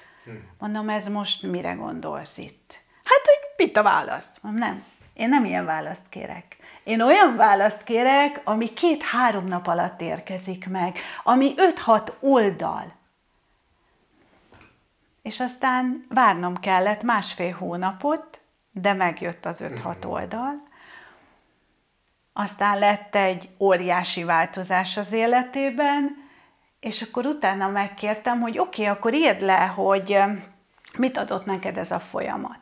Mondom, 0.59 0.89
ez 0.89 1.09
most 1.09 1.43
mire 1.43 1.73
gondolsz 1.73 2.39
itt? 2.39 2.81
Hát, 3.05 3.21
hogy 3.25 3.67
mit 3.67 3.77
a 3.77 3.83
válasz? 3.83 4.29
Mondom, 4.41 4.61
nem, 4.61 4.85
én 5.15 5.29
nem 5.29 5.45
ilyen 5.45 5.65
választ 5.65 6.09
kérek. 6.09 6.57
Én 6.83 7.01
olyan 7.01 7.37
választ 7.37 7.85
kérek, 7.85 8.41
ami 8.45 8.73
két-három 8.73 9.47
nap 9.47 9.67
alatt 9.67 10.01
érkezik 10.01 10.69
meg, 10.69 10.99
ami 11.23 11.55
öt-hat 11.57 12.17
oldal. 12.21 12.93
És 15.23 15.41
aztán 15.41 16.07
várnom 16.09 16.57
kellett 16.57 17.03
másfél 17.03 17.53
hónapot, 17.53 18.41
de 18.73 18.93
megjött 18.93 19.47
az 19.47 19.61
öt-hat 19.61 20.05
oldal. 20.05 20.69
Aztán 22.37 22.79
lett 22.79 23.15
egy 23.15 23.49
óriási 23.59 24.25
változás 24.25 24.97
az 24.97 25.13
életében, 25.13 26.23
és 26.81 27.03
akkor 27.03 27.27
utána 27.27 27.69
megkértem, 27.69 28.41
hogy 28.41 28.59
oké, 28.59 28.83
okay, 28.83 28.95
akkor 28.95 29.15
írd 29.15 29.41
le, 29.41 29.67
hogy 29.67 30.19
mit 30.99 31.19
adott 31.19 31.45
neked 31.45 31.79
ez 31.79 31.91
a 31.91 32.01
folyamat. 32.01 32.59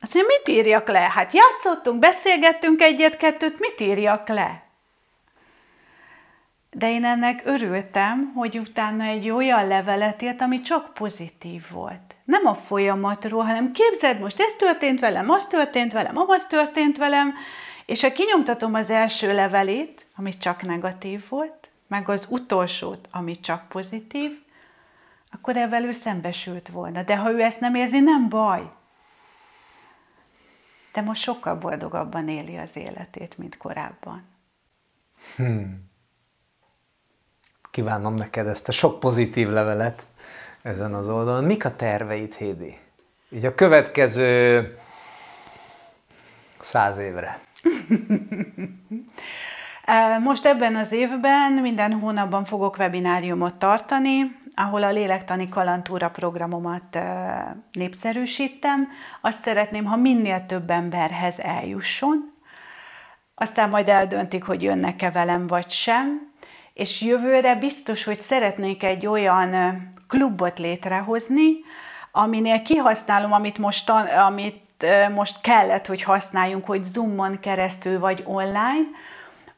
Azt 0.00 0.14
mondja, 0.14 0.36
mit 0.36 0.56
írjak 0.56 0.88
le? 0.88 1.10
Hát 1.14 1.32
játszottunk, 1.32 1.98
beszélgettünk 1.98 2.82
egyet-kettőt, 2.82 3.58
mit 3.58 3.80
írjak 3.80 4.28
le? 4.28 4.62
De 6.70 6.90
én 6.90 7.04
ennek 7.04 7.42
örültem, 7.44 8.32
hogy 8.34 8.58
utána 8.58 9.04
egy 9.04 9.30
olyan 9.30 9.66
levelet 9.66 10.22
írt, 10.22 10.40
ami 10.40 10.60
csak 10.60 10.94
pozitív 10.94 11.62
volt. 11.70 12.14
Nem 12.24 12.46
a 12.46 12.54
folyamatról, 12.54 13.42
hanem 13.44 13.72
képzeld, 13.72 14.20
most 14.20 14.40
ez 14.40 14.52
történt 14.58 15.00
velem, 15.00 15.30
az 15.30 15.46
történt 15.46 15.92
velem, 15.92 16.14
az 16.16 16.46
történt 16.46 16.98
velem, 16.98 17.34
és 17.90 18.00
ha 18.00 18.12
kinyomtatom 18.12 18.74
az 18.74 18.90
első 18.90 19.34
levelét, 19.34 20.06
ami 20.16 20.36
csak 20.36 20.62
negatív 20.62 21.28
volt, 21.28 21.70
meg 21.86 22.08
az 22.08 22.26
utolsót, 22.28 23.08
ami 23.10 23.40
csak 23.40 23.68
pozitív, 23.68 24.30
akkor 25.30 25.56
ezzel 25.56 25.84
ő 25.84 25.92
szembesült 25.92 26.68
volna. 26.68 27.02
De 27.02 27.16
ha 27.16 27.30
ő 27.30 27.40
ezt 27.40 27.60
nem 27.60 27.74
érzi, 27.74 28.00
nem 28.00 28.28
baj. 28.28 28.70
De 30.92 31.00
most 31.00 31.22
sokkal 31.22 31.54
boldogabban 31.54 32.28
éli 32.28 32.56
az 32.56 32.70
életét, 32.76 33.38
mint 33.38 33.56
korábban. 33.56 34.24
Hmm. 35.36 35.90
Kívánom 37.70 38.14
neked 38.14 38.46
ezt 38.46 38.68
a 38.68 38.72
sok 38.72 39.00
pozitív 39.00 39.48
levelet 39.48 40.06
ezen 40.62 40.94
az 40.94 41.08
oldalon. 41.08 41.44
Mik 41.44 41.64
a 41.64 41.76
terveid, 41.76 42.34
Hédi? 42.34 42.78
Így 43.30 43.44
a 43.44 43.54
következő 43.54 44.78
száz 46.58 46.98
évre. 46.98 47.48
Most 50.24 50.46
ebben 50.46 50.76
az 50.76 50.92
évben 50.92 51.52
minden 51.52 51.92
hónapban 51.92 52.44
fogok 52.44 52.78
webináriumot 52.78 53.54
tartani, 53.54 54.38
ahol 54.54 54.82
a 54.82 54.90
lélektani 54.90 55.48
kalantúra 55.48 56.10
programomat 56.10 56.98
népszerűsítem. 57.72 58.88
Azt 59.20 59.42
szeretném, 59.42 59.84
ha 59.84 59.96
minél 59.96 60.46
több 60.46 60.70
emberhez 60.70 61.38
eljusson, 61.38 62.32
aztán 63.34 63.68
majd 63.68 63.88
eldöntik, 63.88 64.44
hogy 64.44 64.62
jönnek-e 64.62 65.10
velem 65.10 65.46
vagy 65.46 65.70
sem, 65.70 66.32
és 66.74 67.00
jövőre 67.00 67.54
biztos, 67.54 68.04
hogy 68.04 68.20
szeretnék 68.20 68.82
egy 68.82 69.06
olyan 69.06 69.54
klubot 70.08 70.58
létrehozni, 70.58 71.52
aminél 72.12 72.62
kihasználom, 72.62 73.32
amit 73.32 73.58
most, 73.58 73.90
amit 74.26 74.69
most 75.14 75.40
kellett, 75.40 75.86
hogy 75.86 76.02
használjunk, 76.02 76.66
hogy 76.66 76.84
Zoomon 76.84 77.40
keresztül 77.40 77.98
vagy 77.98 78.22
online, 78.26 78.86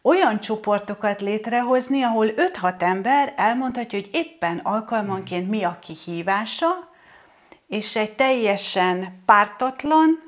olyan 0.03 0.41
csoportokat 0.41 1.21
létrehozni, 1.21 2.03
ahol 2.03 2.27
5-6 2.63 2.83
ember 2.83 3.33
elmondhatja, 3.37 3.99
hogy 3.99 4.11
éppen 4.13 4.59
alkalmanként 4.59 5.49
mi 5.49 5.63
a 5.63 5.79
kihívása, 5.81 6.91
és 7.69 7.97
egy 7.97 8.13
teljesen 8.13 9.23
pártatlan 9.27 10.19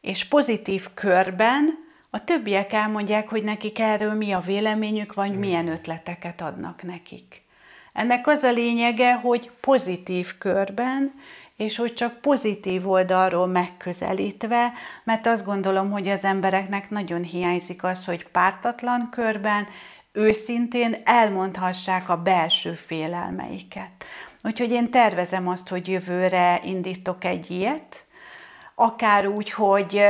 és 0.00 0.24
pozitív 0.24 0.88
körben 0.94 1.78
a 2.10 2.24
többiek 2.24 2.72
elmondják, 2.72 3.28
hogy 3.28 3.42
nekik 3.42 3.78
erről 3.78 4.14
mi 4.14 4.32
a 4.32 4.40
véleményük, 4.40 5.14
vagy 5.14 5.38
milyen 5.38 5.68
ötleteket 5.68 6.40
adnak 6.40 6.82
nekik. 6.82 7.42
Ennek 7.92 8.26
az 8.26 8.42
a 8.42 8.50
lényege, 8.50 9.14
hogy 9.14 9.50
pozitív 9.60 10.38
körben 10.38 11.12
és 11.56 11.76
hogy 11.76 11.94
csak 11.94 12.20
pozitív 12.20 12.88
oldalról 12.88 13.46
megközelítve, 13.46 14.72
mert 15.04 15.26
azt 15.26 15.44
gondolom, 15.44 15.90
hogy 15.90 16.08
az 16.08 16.24
embereknek 16.24 16.90
nagyon 16.90 17.22
hiányzik 17.22 17.84
az, 17.84 18.04
hogy 18.04 18.26
pártatlan 18.28 19.08
körben, 19.10 19.66
őszintén 20.12 20.96
elmondhassák 21.04 22.08
a 22.08 22.16
belső 22.16 22.72
félelmeiket. 22.72 24.04
Úgyhogy 24.42 24.70
én 24.70 24.90
tervezem 24.90 25.48
azt, 25.48 25.68
hogy 25.68 25.88
jövőre 25.88 26.60
indítok 26.64 27.24
egy 27.24 27.50
ilyet, 27.50 28.04
akár 28.74 29.26
úgy, 29.26 29.50
hogy 29.50 30.00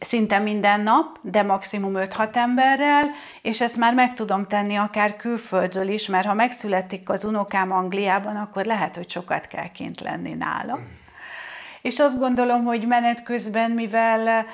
szinte 0.00 0.38
minden 0.38 0.80
nap, 0.80 1.18
de 1.22 1.42
maximum 1.42 1.92
5-6 1.96 2.36
emberrel, 2.36 3.10
és 3.42 3.60
ezt 3.60 3.76
már 3.76 3.94
meg 3.94 4.14
tudom 4.14 4.46
tenni 4.46 4.76
akár 4.76 5.16
külföldről 5.16 5.88
is, 5.88 6.06
mert 6.06 6.26
ha 6.26 6.34
megszületik 6.34 7.08
az 7.08 7.24
unokám 7.24 7.72
Angliában, 7.72 8.36
akkor 8.36 8.64
lehet, 8.64 8.96
hogy 8.96 9.10
sokat 9.10 9.46
kell 9.46 9.68
kint 9.72 10.00
lenni 10.00 10.34
nála. 10.34 10.78
És 11.82 11.98
azt 11.98 12.18
gondolom, 12.18 12.64
hogy 12.64 12.86
menet 12.86 13.22
közben, 13.22 13.70
mivel 13.70 14.46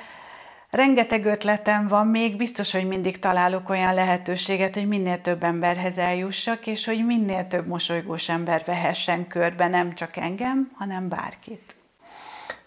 rengeteg 0.69 1.25
ötletem 1.25 1.87
van 1.87 2.07
még, 2.07 2.37
biztos, 2.37 2.71
hogy 2.71 2.87
mindig 2.87 3.19
találok 3.19 3.69
olyan 3.69 3.93
lehetőséget, 3.93 4.75
hogy 4.75 4.87
minél 4.87 5.21
több 5.21 5.43
emberhez 5.43 5.97
eljussak, 5.97 6.67
és 6.67 6.85
hogy 6.85 7.05
minél 7.05 7.47
több 7.47 7.67
mosolygós 7.67 8.29
ember 8.29 8.63
vehessen 8.65 9.27
körbe, 9.27 9.67
nem 9.67 9.93
csak 9.93 10.17
engem, 10.17 10.71
hanem 10.77 11.07
bárkit. 11.07 11.80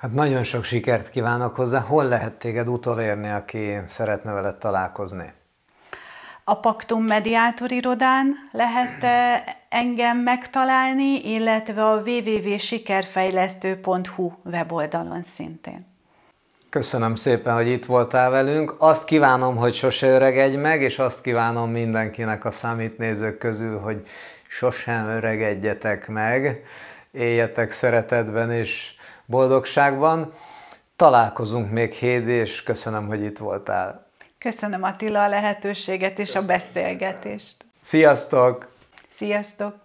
Hát 0.05 0.13
nagyon 0.13 0.43
sok 0.43 0.65
sikert 0.65 1.11
kívánok 1.11 1.57
hozzá. 1.57 1.81
Hol 1.81 2.05
lehet 2.05 2.33
téged 2.33 2.69
utolérni, 2.69 3.29
aki 3.29 3.81
szeretne 3.87 4.33
veled 4.33 4.57
találkozni? 4.57 5.33
A 6.45 6.55
Paktum 6.55 7.05
Mediátor 7.05 7.73
irodán 7.73 8.35
lehet 8.53 9.05
engem 9.69 10.19
megtalálni, 10.19 11.33
illetve 11.33 11.85
a 11.85 12.03
www.sikerfejlesztő.hu 12.07 14.33
weboldalon 14.45 15.23
szintén. 15.35 15.87
Köszönöm 16.71 17.15
szépen, 17.15 17.55
hogy 17.55 17.69
itt 17.69 17.85
voltál 17.85 18.31
velünk. 18.31 18.75
Azt 18.79 19.05
kívánom, 19.05 19.57
hogy 19.57 19.75
sose 19.75 20.07
öregedj 20.07 20.57
meg, 20.57 20.83
és 20.83 20.99
azt 20.99 21.23
kívánom 21.23 21.71
mindenkinek 21.71 22.45
a 22.45 22.51
számítnézők 22.51 23.39
közül, 23.39 23.79
hogy 23.79 24.03
sosem 24.49 25.09
öregedjetek 25.09 26.09
meg, 26.09 26.63
éljetek 27.11 27.71
szeretetben, 27.71 28.53
és 28.53 28.94
boldogságban. 29.27 30.33
Találkozunk 30.97 31.71
még 31.71 31.93
Héd, 31.93 32.29
és 32.29 32.63
köszönöm, 32.63 33.07
hogy 33.07 33.23
itt 33.25 33.39
voltál. 33.39 34.07
Köszönöm 34.39 34.83
Attila 34.83 35.23
a 35.23 35.29
lehetőséget 35.29 36.19
és 36.19 36.27
köszönöm. 36.27 36.49
a 36.49 36.53
beszélgetést. 36.53 37.57
Sziasztok! 37.81 38.69
Sziasztok! 39.17 39.84